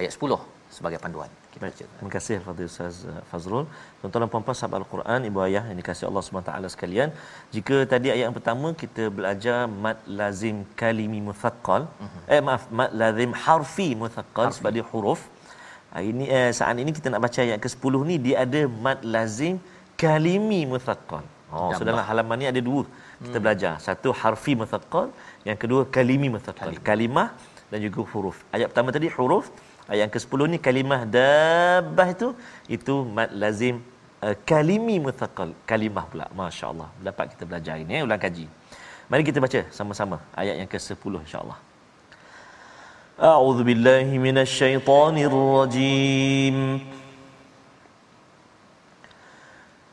ayat 0.00 0.12
10 0.16 0.40
sebagai 0.76 1.00
panduan 1.04 1.30
kita 1.52 1.62
baca. 1.66 1.84
Terima 1.98 2.12
kasih 2.16 2.36
Fadil 2.46 2.68
Ustaz 2.72 2.96
uh, 3.12 3.20
Fazrul. 3.30 3.64
Tuan-tuan 4.00 4.22
dan 4.24 4.30
puan-puan 4.32 4.56
sahabat 4.58 4.78
Al-Quran, 4.82 5.20
ibu 5.28 5.38
ayah 5.46 5.64
yang 5.70 5.78
dikasihi 5.80 6.06
Allah 6.10 6.24
Subhanahu 6.26 6.72
sekalian, 6.76 7.08
jika 7.54 7.76
tadi 7.92 8.08
ayat 8.14 8.24
yang 8.26 8.36
pertama 8.38 8.68
kita 8.82 9.04
belajar 9.18 9.58
mad 9.84 9.98
lazim 10.20 10.56
kalimi 10.80 11.20
muthaqqal, 11.28 11.82
uh-huh. 12.06 12.34
eh 12.34 12.40
maaf, 12.48 12.64
mad 12.80 12.92
lazim 13.02 13.32
harfi 13.44 13.88
muthaqqal 14.02 14.48
sebagai 14.58 14.84
huruf, 14.92 15.22
ini 15.98 16.24
eh, 16.38 16.50
saat 16.58 16.78
ini 16.82 16.92
kita 16.98 17.10
nak 17.12 17.22
baca 17.26 17.40
ayat 17.46 17.58
ke-10 17.64 17.94
ni 18.10 18.16
dia 18.26 18.36
ada 18.44 18.60
mad 18.84 18.98
lazim 19.14 19.54
kalimi 20.02 20.62
muthaqqal. 20.72 21.24
Oh, 21.50 21.70
so 21.76 21.82
dalam 21.88 22.04
halaman 22.08 22.36
ni 22.40 22.46
ada 22.52 22.60
dua 22.68 22.82
kita 23.24 23.36
hmm. 23.36 23.44
belajar. 23.44 23.72
Satu 23.86 24.08
harfi 24.20 24.52
muthaqqal, 24.62 25.06
yang 25.48 25.58
kedua 25.62 25.82
kalimi 25.96 26.28
muthaqqal. 26.36 26.70
Kalim. 26.70 26.86
Kalimah 26.90 27.28
dan 27.70 27.78
juga 27.86 28.00
huruf. 28.12 28.36
Ayat 28.54 28.66
pertama 28.70 28.94
tadi 28.96 29.08
huruf, 29.16 29.46
ayat 29.90 30.00
yang 30.06 30.12
ke-10 30.14 30.40
ni 30.52 30.58
kalimah 30.66 31.00
dabbah 31.18 32.08
itu 32.14 32.28
itu 32.76 32.94
mad 33.16 33.30
lazim 33.42 33.82
uh, 34.26 34.36
kalimi 34.50 34.96
muthaqqal. 35.06 35.50
Kalimah 35.72 36.04
pula. 36.12 36.26
Masya-Allah. 36.40 36.88
Dapat 37.08 37.34
kita 37.34 37.44
belajar 37.50 37.74
ini 37.82 37.98
eh, 37.98 38.06
ulang 38.06 38.22
kaji. 38.26 38.46
Mari 39.10 39.22
kita 39.26 39.42
baca 39.44 39.60
sama-sama 39.78 40.16
ayat 40.40 40.54
yang 40.62 40.70
ke-10 40.70 41.12
insya-Allah. 41.26 41.58
أعوذ 43.22 43.62
بالله 43.62 44.18
من 44.18 44.38
الشيطان 44.38 45.18
الرجيم. 45.18 46.86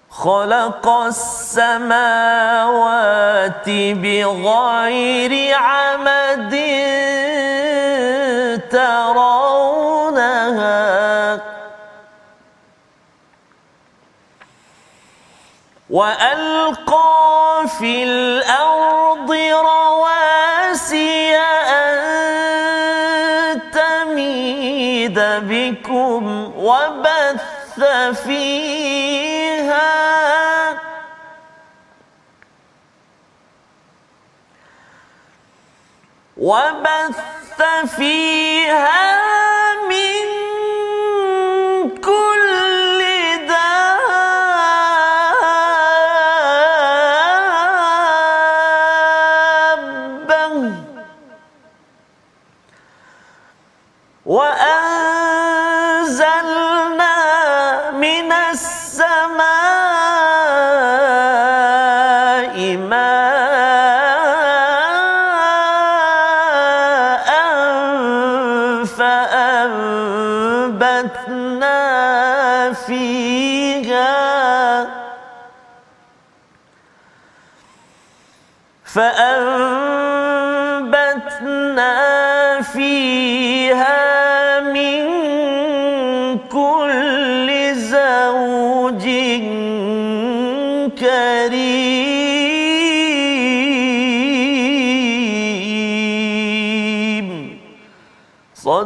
خلق 0.09 0.87
السماوات 0.87 1.99
بغير 3.69 5.55
عمد 5.55 6.55
ترونها. 8.71 9.81
وألقى 15.89 17.67
في 17.79 18.03
الأرض 18.03 19.31
رواسي 19.31 20.16
بكم 25.39 26.53
وبث 26.57 27.83
فيها. 28.23 29.57
وبث 36.37 37.61
فيها 37.97 39.46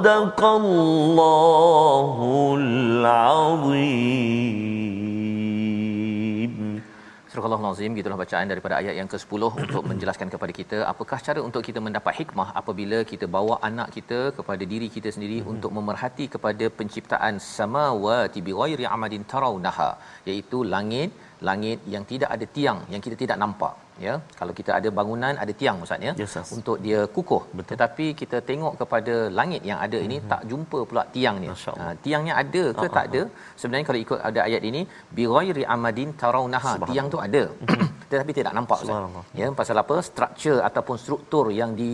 صدق 0.00 0.40
الله 0.40 2.16
العظيم 2.56 4.16
Surah 7.28 7.52
Al-Azim 7.52 7.92
gitulah 7.92 8.09
bacaan 8.21 8.47
daripada 8.51 8.75
ayat 8.81 8.95
yang 8.99 9.09
ke-10 9.13 9.43
untuk 9.63 9.83
menjelaskan 9.91 10.29
kepada 10.35 10.53
kita 10.59 10.77
apakah 10.91 11.19
cara 11.27 11.39
untuk 11.47 11.63
kita 11.69 11.81
mendapat 11.87 12.13
hikmah 12.19 12.47
apabila 12.61 12.99
kita 13.11 13.27
bawa 13.37 13.57
anak 13.69 13.89
kita 13.97 14.19
kepada 14.37 14.63
diri 14.73 14.89
kita 14.97 15.11
sendiri 15.15 15.39
hmm. 15.41 15.51
untuk 15.53 15.73
memerhati 15.77 16.27
kepada 16.35 16.67
penciptaan 16.79 17.35
samawati 17.55 18.41
bighairi 18.47 18.87
amadin 18.95 19.25
tarawnaha 19.33 19.91
iaitu 20.31 20.59
langit 20.75 21.11
langit 21.49 21.79
yang 21.93 22.03
tidak 22.11 22.29
ada 22.35 22.45
tiang 22.55 22.79
yang 22.93 23.01
kita 23.05 23.15
tidak 23.21 23.37
nampak 23.43 23.75
ya 24.05 24.13
kalau 24.39 24.53
kita 24.59 24.71
ada 24.77 24.89
bangunan 24.97 25.33
ada 25.43 25.53
tiang 25.61 25.77
ustaz 25.85 26.05
ya 26.07 26.13
yes, 26.21 26.35
untuk 26.57 26.77
dia 26.85 26.99
kukuh 27.15 27.43
Betul. 27.57 27.67
tetapi 27.71 28.05
kita 28.21 28.37
tengok 28.49 28.73
kepada 28.81 29.15
langit 29.39 29.61
yang 29.69 29.79
ada 29.85 29.97
ini 30.07 30.17
mm-hmm. 30.17 30.31
tak 30.33 30.43
jumpa 30.51 30.79
pula 30.89 31.03
tiangnya 31.15 31.53
ha, 31.81 31.93
tiangnya 32.05 32.33
ada 32.43 32.63
ke 32.79 32.85
uh-huh. 32.85 32.95
tak 32.97 33.05
ada 33.09 33.21
sebenarnya 33.61 33.87
kalau 33.89 34.01
ikut 34.05 34.19
ada 34.29 34.41
ayat 34.47 34.63
ini 34.69 34.83
bi 35.17 35.25
ghairi 35.33 35.65
amadin 35.75 36.11
tarawnaha 36.23 36.73
tiang 36.91 37.09
tu 37.15 37.21
ada 37.27 37.43
mhm. 37.65 37.89
Tetapi 38.11 38.31
tidak 38.39 38.53
nampak 38.57 38.79
ustaz 38.85 39.21
ya 39.41 39.47
pasal 39.61 39.77
apa 39.83 39.95
struktur 40.09 40.57
ataupun 40.69 40.97
struktur 41.03 41.45
yang 41.61 41.73
di 41.81 41.91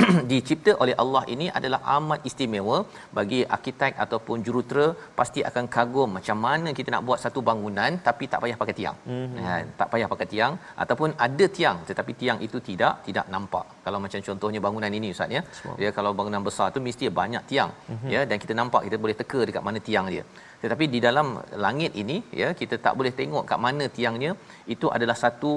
dicipta 0.30 0.72
oleh 0.82 0.94
Allah 1.02 1.22
ini 1.34 1.46
adalah 1.58 1.80
amat 1.96 2.20
istimewa 2.28 2.76
bagi 3.18 3.40
arkitek 3.56 3.92
ataupun 4.04 4.36
jurutera 4.46 4.86
pasti 5.18 5.40
akan 5.48 5.64
kagum 5.74 6.10
macam 6.18 6.38
mana 6.46 6.68
kita 6.78 6.88
nak 6.94 7.04
buat 7.08 7.18
satu 7.24 7.40
bangunan 7.48 7.92
tapi 8.06 8.24
tak 8.32 8.40
payah 8.44 8.58
pakai 8.62 8.74
tiang. 8.80 8.96
Mm-hmm. 9.14 9.44
Ha, 9.46 9.56
tak 9.80 9.88
payah 9.92 10.08
pakai 10.12 10.28
tiang 10.32 10.54
ataupun 10.84 11.10
ada 11.26 11.46
tiang 11.58 11.78
tetapi 11.88 12.12
tiang 12.22 12.38
itu 12.46 12.60
tidak 12.68 13.04
tidak 13.08 13.26
nampak. 13.34 13.66
Kalau 13.84 14.00
macam 14.04 14.22
contohnya 14.28 14.62
bangunan 14.66 14.94
ini 15.00 15.10
ustaz 15.16 15.36
ya. 15.36 15.42
Ya 15.84 15.90
kalau 15.98 16.12
bangunan 16.20 16.42
besar 16.48 16.68
tu 16.76 16.80
mesti 16.88 17.12
banyak 17.20 17.44
tiang 17.52 17.70
mm-hmm. 17.90 18.10
ya 18.14 18.22
dan 18.30 18.38
kita 18.44 18.56
nampak 18.60 18.82
kita 18.88 18.98
boleh 19.04 19.16
teka 19.20 19.42
dekat 19.50 19.64
mana 19.68 19.80
tiang 19.90 20.08
dia. 20.14 20.24
Tetapi 20.62 20.84
di 20.94 20.98
dalam 21.06 21.28
langit 21.64 21.92
ini 22.02 22.16
ya 22.40 22.48
kita 22.60 22.76
tak 22.86 22.94
boleh 22.98 23.12
tengok 23.20 23.44
kat 23.50 23.60
mana 23.66 23.86
tiangnya 23.96 24.32
itu 24.74 24.88
adalah 24.96 25.16
satu 25.24 25.52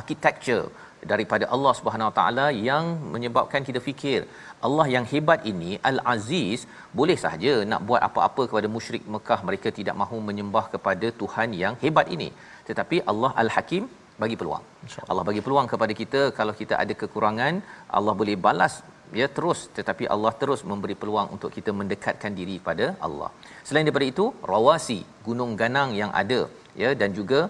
architecture 0.00 0.64
daripada 1.10 1.44
Allah 1.54 1.72
Subhanahu 1.78 2.08
Wa 2.10 2.16
Taala 2.18 2.46
yang 2.68 2.84
menyebabkan 3.14 3.62
kita 3.68 3.80
fikir. 3.88 4.20
Allah 4.66 4.86
yang 4.94 5.04
hebat 5.12 5.40
ini 5.52 5.70
Al-Aziz 5.90 6.60
boleh 7.00 7.16
sahaja 7.24 7.54
nak 7.70 7.82
buat 7.88 8.02
apa-apa 8.08 8.42
kepada 8.50 8.68
musyrik 8.76 9.04
Mekah. 9.14 9.40
Mereka 9.48 9.70
tidak 9.78 9.96
mahu 10.02 10.18
menyembah 10.30 10.64
kepada 10.74 11.08
Tuhan 11.20 11.50
yang 11.62 11.76
hebat 11.84 12.08
ini. 12.16 12.28
Tetapi 12.70 12.98
Allah 13.12 13.32
Al-Hakim 13.44 13.84
bagi 14.22 14.36
peluang. 14.40 14.64
Allah 15.10 15.24
bagi 15.28 15.42
peluang 15.46 15.66
kepada 15.72 15.92
kita. 16.00 16.20
Kalau 16.38 16.54
kita 16.60 16.74
ada 16.82 16.94
kekurangan 17.02 17.54
Allah 17.98 18.14
boleh 18.20 18.36
balas 18.46 18.76
ya 19.20 19.26
terus 19.36 19.58
tetapi 19.78 20.04
Allah 20.14 20.32
terus 20.40 20.60
memberi 20.70 20.96
peluang 21.00 21.28
untuk 21.36 21.50
kita 21.56 21.72
mendekatkan 21.80 22.32
diri 22.38 22.56
pada 22.68 22.86
Allah 23.06 23.30
selain 23.66 23.86
daripada 23.86 24.08
itu 24.12 24.26
rawasi 24.52 24.98
gunung 25.26 25.52
ganang 25.62 25.92
yang 26.00 26.12
ada 26.22 26.40
ya 26.82 26.90
dan 27.00 27.10
juga 27.18 27.40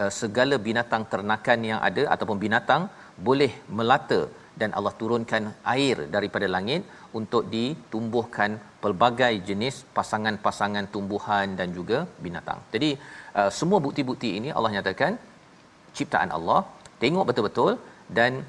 uh, 0.00 0.10
segala 0.20 0.56
binatang 0.68 1.04
ternakan 1.12 1.60
yang 1.70 1.80
ada 1.88 2.04
ataupun 2.14 2.38
binatang 2.44 2.84
boleh 3.28 3.52
melata 3.78 4.20
dan 4.60 4.70
Allah 4.78 4.92
turunkan 5.00 5.44
air 5.74 5.96
daripada 6.14 6.46
langit 6.54 6.82
untuk 7.18 7.42
ditumbuhkan 7.54 8.50
pelbagai 8.82 9.32
jenis 9.48 9.76
pasangan-pasangan 9.96 10.86
tumbuhan 10.94 11.56
dan 11.60 11.68
juga 11.78 11.98
binatang. 12.24 12.60
Jadi 12.74 12.90
uh, 13.38 13.50
semua 13.58 13.78
bukti-bukti 13.86 14.30
ini 14.38 14.50
Allah 14.56 14.72
nyatakan 14.76 15.14
ciptaan 15.96 16.32
Allah, 16.36 16.60
tengok 17.02 17.26
betul-betul 17.28 17.72
dan 18.18 18.44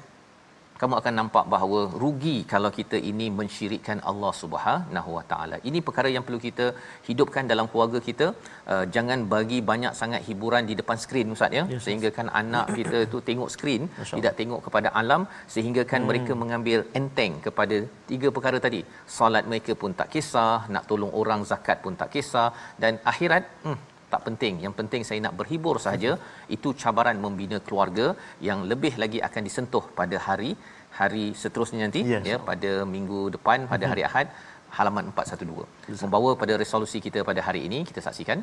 kamu 0.80 0.94
akan 1.00 1.14
nampak 1.20 1.44
bahawa 1.52 1.80
rugi 2.02 2.36
kalau 2.52 2.70
kita 2.78 2.98
ini 3.10 3.26
mensyirikkan 3.38 3.98
Allah 4.10 4.32
Subhanahu 4.42 5.10
Wa 5.16 5.24
Taala. 5.30 5.56
Ini 5.68 5.78
perkara 5.86 6.08
yang 6.14 6.24
perlu 6.26 6.40
kita 6.46 6.66
hidupkan 7.08 7.44
dalam 7.52 7.66
keluarga 7.72 8.00
kita. 8.08 8.26
Uh, 8.72 8.84
jangan 8.96 9.20
bagi 9.34 9.58
banyak 9.70 9.94
sangat 10.00 10.22
hiburan 10.28 10.64
di 10.70 10.76
depan 10.80 10.98
skrin 11.04 11.34
ustaz 11.36 11.58
ya. 11.58 11.64
Yes, 11.74 11.82
sehingga 11.86 12.10
kan 12.18 12.28
anak 12.42 12.66
kita 12.78 13.00
tu 13.14 13.20
tengok 13.28 13.52
skrin, 13.54 13.82
tidak 14.16 14.34
tengok 14.40 14.60
kepada 14.66 14.90
alam 15.02 15.24
sehingga 15.54 15.84
kan 15.92 16.00
hmm. 16.02 16.10
mereka 16.10 16.32
mengambil 16.42 16.80
enteng 17.00 17.34
kepada 17.46 17.78
tiga 18.10 18.30
perkara 18.36 18.60
tadi. 18.66 18.82
Solat 19.16 19.46
mereka 19.52 19.74
pun 19.82 19.92
tak 20.00 20.10
kisah, 20.14 20.58
nak 20.74 20.86
tolong 20.90 21.14
orang 21.22 21.42
zakat 21.52 21.78
pun 21.86 21.94
tak 22.02 22.10
kisah 22.16 22.48
dan 22.84 22.94
akhirat 23.12 23.44
hmm, 23.66 23.78
tak 24.14 24.22
penting. 24.28 24.54
Yang 24.64 24.74
penting 24.80 25.02
saya 25.08 25.20
nak 25.26 25.34
berhibur 25.40 25.76
saja. 25.86 26.12
Itu 26.56 26.70
cabaran 26.82 27.18
membina 27.24 27.58
keluarga 27.66 28.06
yang 28.48 28.60
lebih 28.72 28.94
lagi 29.02 29.20
akan 29.28 29.42
disentuh 29.48 29.84
pada 30.00 30.18
hari 30.28 30.52
hari 30.98 31.24
seterusnya 31.42 31.80
nanti 31.84 32.00
yes. 32.10 32.24
ya 32.30 32.36
pada 32.50 32.72
minggu 32.94 33.20
depan 33.36 33.58
pada 33.72 33.84
hari 33.92 34.02
Ahad 34.08 34.28
halaman 34.76 35.06
412. 35.10 35.90
Yes. 35.90 36.02
Membawa 36.04 36.30
pada 36.42 36.54
resolusi 36.62 36.98
kita 37.06 37.20
pada 37.30 37.40
hari 37.48 37.62
ini 37.68 37.80
kita 37.90 38.00
saksikan. 38.06 38.40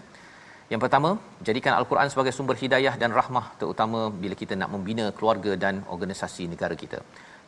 Yang 0.72 0.82
pertama, 0.84 1.10
jadikan 1.48 1.74
Al-Quran 1.78 2.10
sebagai 2.12 2.34
sumber 2.36 2.56
hidayah 2.62 2.94
dan 3.02 3.12
rahmah 3.20 3.46
terutama 3.62 4.00
bila 4.24 4.36
kita 4.42 4.56
nak 4.62 4.70
membina 4.76 5.06
keluarga 5.18 5.54
dan 5.64 5.84
organisasi 5.96 6.44
negara 6.54 6.76
kita. 6.84 7.00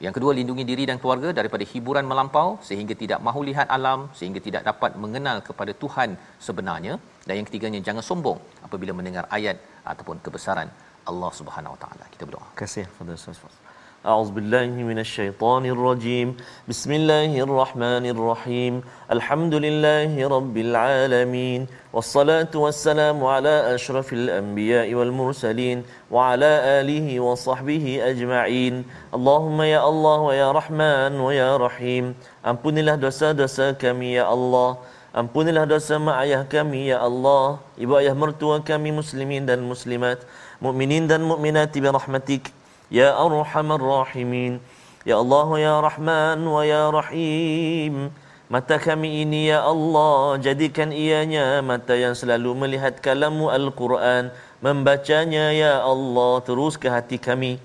Yang 0.06 0.14
kedua, 0.20 0.32
lindungi 0.40 0.64
diri 0.70 0.84
dan 0.90 0.98
keluarga 1.02 1.30
daripada 1.40 1.64
hiburan 1.72 2.06
melampau 2.12 2.48
sehingga 2.70 2.96
tidak 3.04 3.20
mahu 3.28 3.42
lihat 3.50 3.68
alam, 3.78 4.00
sehingga 4.20 4.40
tidak 4.48 4.62
dapat 4.70 5.00
mengenal 5.04 5.40
kepada 5.50 5.72
Tuhan 5.84 6.20
sebenarnya. 6.48 6.96
Dan 7.28 7.34
yang 7.40 7.48
ketiganya, 7.50 7.80
jangan 7.88 8.04
sombong 8.10 8.40
apabila 8.68 8.92
mendengar 9.00 9.26
ayat 9.38 9.58
ataupun 9.92 10.20
kebesaran 10.26 10.68
Allah 11.12 11.32
Subhanahu 11.40 11.76
Wa 11.76 11.82
Taala. 11.84 12.06
Kita 12.16 12.24
berdoa. 12.28 12.48
Terima 12.52 12.62
kasih. 12.64 13.63
أعوذ 14.07 14.31
بالله 14.31 14.73
من 14.87 14.99
الشيطان 15.05 15.67
الرجيم 15.75 16.29
بسم 16.71 16.91
الله 16.93 17.33
الرحمن 17.47 18.05
الرحيم 18.15 18.75
الحمد 19.11 19.55
لله 19.55 20.13
رب 20.37 20.57
العالمين 20.57 21.61
والصلاة 21.93 22.53
والسلام 22.55 23.19
على 23.25 23.75
أشرف 23.75 24.13
الأنبياء 24.13 24.95
والمرسلين 24.95 25.79
وعلى 26.15 26.51
آله 26.81 27.07
وصحبه 27.21 27.85
أجمعين 28.11 28.75
اللهم 29.19 29.59
يا 29.63 29.81
الله 29.91 30.19
ويا 30.31 30.49
رحمن 30.53 31.13
ويا 31.21 31.51
رحيم 31.59 32.05
Ampunilah 32.47 32.95
dosa-dosa 32.97 33.75
kami 33.75 34.15
ya 34.15 34.31
Allah 34.31 34.79
Ampunilah 35.11 35.67
dosa 35.67 35.99
mak 35.99 36.23
ayah 36.23 36.47
kami 36.47 36.95
ya 36.95 37.03
Allah 37.03 37.59
Ibu 37.75 37.99
ayah 37.99 38.15
mertua 38.15 38.63
kami 38.63 38.95
muslimin 38.95 39.43
dan 39.43 39.59
muslimat 39.67 40.23
Mukminin 40.63 41.11
dan 41.11 41.27
mukminat 41.27 41.75
bi 41.75 41.85
rahmatik 41.91 42.55
Arhamar 42.92 43.80
Rahimin. 43.80 44.60
Ya 45.04 45.20
Allah 45.20 45.48
Ya 45.60 45.76
Rahman 45.80 46.44
wa 46.44 46.64
Ya 46.66 46.88
Rahim. 46.92 48.12
Mata 48.52 48.76
kami 48.76 49.24
ini 49.24 49.50
ya 49.50 49.64
Allah 49.64 50.38
jadikan 50.38 50.92
ianya 50.92 51.64
mata 51.64 51.96
yang 51.96 52.14
selalu 52.14 52.54
melihat 52.54 53.00
kalamu 53.00 53.48
Al-Quran. 53.48 54.32
Membacanya 54.60 55.52
ya 55.56 55.84
Allah 55.84 56.44
terus 56.44 56.76
ke 56.76 56.92
hati 56.92 57.16
kami. 57.20 57.60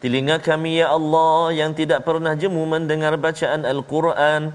Telinga 0.00 0.40
kami 0.40 0.80
ya 0.80 0.96
Allah 0.96 1.52
yang 1.52 1.76
tidak 1.76 2.06
pernah 2.08 2.32
jemu 2.32 2.62
mendengar 2.64 3.14
bacaan 3.20 3.68
Al-Quran. 3.68 4.54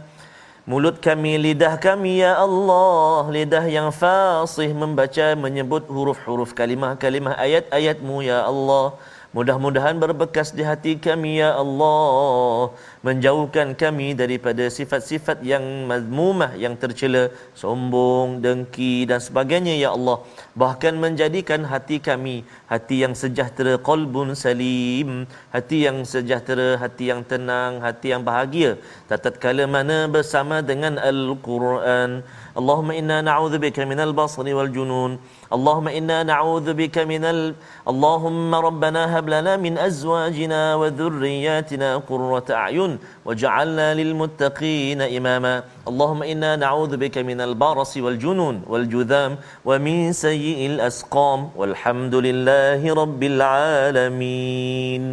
Mulut 0.65 0.97
kami 0.97 1.37
lidah 1.37 1.77
kami 1.77 2.25
ya 2.25 2.41
Allah 2.41 3.29
lidah 3.29 3.61
yang 3.69 3.93
fasih 3.93 4.73
membaca 4.73 5.37
menyebut 5.37 5.85
huruf-huruf 5.85 6.57
kalimah-kalimah 6.57 7.37
ayat-ayatmu 7.37 8.25
ya 8.25 8.41
Allah 8.49 8.97
Mudah-mudahan 9.35 9.99
berbekas 9.99 10.55
di 10.55 10.63
hati 10.63 10.95
kami 10.95 11.43
ya 11.43 11.59
Allah. 11.59 12.71
Menjauhkan 13.03 13.75
kami 13.75 14.15
daripada 14.15 14.63
sifat-sifat 14.71 15.43
yang 15.43 15.59
mazmumah 15.91 16.55
yang 16.55 16.79
tercela 16.79 17.23
sombong 17.51 18.39
dengki 18.39 19.03
dan 19.03 19.19
sebagainya 19.19 19.75
ya 19.75 19.89
Allah. 19.91 20.23
Bahkan 20.55 20.95
menjadikan 21.03 21.67
hati 21.67 21.99
kami 21.99 22.47
hati 22.71 23.03
yang 23.03 23.11
sejahtera 23.11 23.75
qalbun 23.89 24.31
salim. 24.39 25.27
Hati 25.51 25.83
yang 25.83 26.07
sejahtera 26.07 26.79
hati 26.79 27.11
yang 27.11 27.27
tenang 27.27 27.83
hati 27.83 28.15
yang 28.15 28.23
bahagia. 28.23 28.79
Tatkala 29.11 29.67
mana 29.67 30.07
bersama 30.07 30.63
dengan 30.63 30.95
al-Quran. 30.95 32.23
Allahumma 32.55 32.95
inna 32.95 33.19
na'udzubika 33.19 33.83
minal 33.83 34.15
basri 34.15 34.55
wal 34.55 34.71
junun 34.71 35.19
اللهم 35.53 35.87
إنا 35.87 36.23
نعوذ 36.23 36.73
بك 36.73 36.97
من 36.97 37.25
ال... 37.25 37.55
اللهم 37.87 38.55
ربنا 38.55 39.19
هب 39.19 39.29
لنا 39.29 39.57
من 39.57 39.77
أزواجنا 39.77 40.75
وذرياتنا 40.75 41.97
قرة 41.97 42.45
أعين 42.51 42.99
وجعلنا 43.25 43.93
للمتقين 43.93 45.01
إماما. 45.01 45.63
اللهم 45.87 46.23
إنا 46.23 46.55
نعوذ 46.55 46.97
بك 46.97 47.17
من 47.17 47.41
البرص 47.41 47.97
والجنون 47.97 48.61
والجذام 48.67 49.37
ومن 49.65 50.13
سيء 50.13 50.65
الأسقام. 50.65 51.49
والحمد 51.55 52.15
لله 52.15 52.93
رب 52.93 53.23
العالمين. 53.23 55.03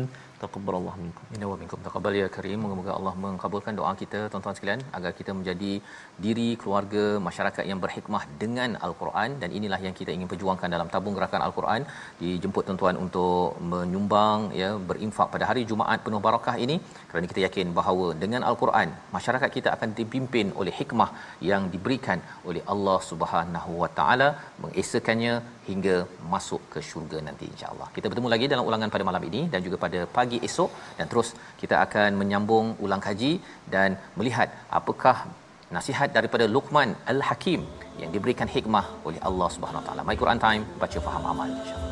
Taqabbalallahu 0.43 0.99
minkum 1.05 1.25
Inna 1.37 1.47
wa 1.53 1.57
minkum 1.63 1.81
taqabbal 1.87 2.15
ya 2.21 2.29
karim. 2.37 2.59
Moga-moga 2.65 2.93
Allah 2.99 3.15
mengabulkan 3.25 3.79
doa 3.81 3.93
kita 4.03 4.21
tuan-tuan 4.33 4.57
sekalian 4.59 4.83
agar 4.99 5.13
kita 5.21 5.33
menjadi 5.39 5.73
diri 6.25 6.49
keluarga 6.63 7.05
masyarakat 7.29 7.65
yang 7.71 7.81
berhikmah 7.85 8.23
dengan 8.43 8.71
al-Quran 8.87 9.31
dan 9.43 9.51
inilah 9.59 9.81
yang 9.87 9.97
kita 10.01 10.11
ingin 10.17 10.31
perjuangkan 10.33 10.71
dalam 10.77 10.91
tabung 10.95 11.17
gerakan 11.19 11.45
al-Quran. 11.49 11.83
Dijemput 12.23 12.67
tuan-tuan 12.69 12.99
untuk 13.05 13.61
menyumbang 13.73 14.41
ya 14.63 14.71
berinfak 14.91 15.31
pada 15.35 15.47
hari 15.51 15.65
Jumaat 15.73 16.01
penuh 16.07 16.23
barakah 16.29 16.57
ini 16.67 16.79
kerana 17.11 17.27
kita 17.33 17.43
yakin 17.47 17.69
bahawa 17.79 18.07
dengan 18.25 18.43
al-Quran 18.51 18.89
masyarakat 19.17 19.51
kita 19.57 19.69
akan 19.77 19.91
dipimpin 20.01 20.47
oleh 20.61 20.75
hikmah 20.81 21.11
yang 21.51 21.63
diberikan 21.75 22.19
oleh 22.51 22.63
Allah 22.75 22.99
Subhanahu 23.11 23.73
wa 23.83 23.91
taala 23.99 24.29
mengesakannya 24.63 25.35
hingga 25.69 25.97
masuk 26.33 26.63
ke 26.73 26.79
syurga 26.89 27.19
nanti 27.27 27.45
insya-Allah. 27.53 27.89
Kita 27.97 28.07
bertemu 28.11 28.29
lagi 28.35 28.47
dalam 28.53 28.65
ulangan 28.71 28.93
pada 28.95 29.05
malam 29.09 29.25
ini 29.31 29.41
dan 29.53 29.61
juga 29.67 29.77
pada 29.85 30.01
pagi 30.33 30.49
esok 30.49 30.71
dan 30.99 31.07
terus 31.13 31.29
kita 31.61 31.77
akan 31.85 32.11
menyambung 32.21 32.67
ulang 32.85 33.03
kaji 33.07 33.33
dan 33.75 34.01
melihat 34.19 34.49
apakah 34.79 35.17
nasihat 35.77 36.09
daripada 36.17 36.49
Luqman 36.55 36.97
Al-Hakim 37.13 37.61
yang 38.01 38.11
diberikan 38.17 38.49
hikmah 38.57 38.87
oleh 39.09 39.21
Allah 39.29 39.49
Subhanahu 39.53 39.83
Wa 39.85 39.87
Taala. 39.89 40.03
My 40.09 40.17
Quran 40.23 40.41
Time 40.47 40.63
baca 40.83 40.99
faham 41.09 41.25
amal 41.33 41.49
insya-Allah. 41.53 41.92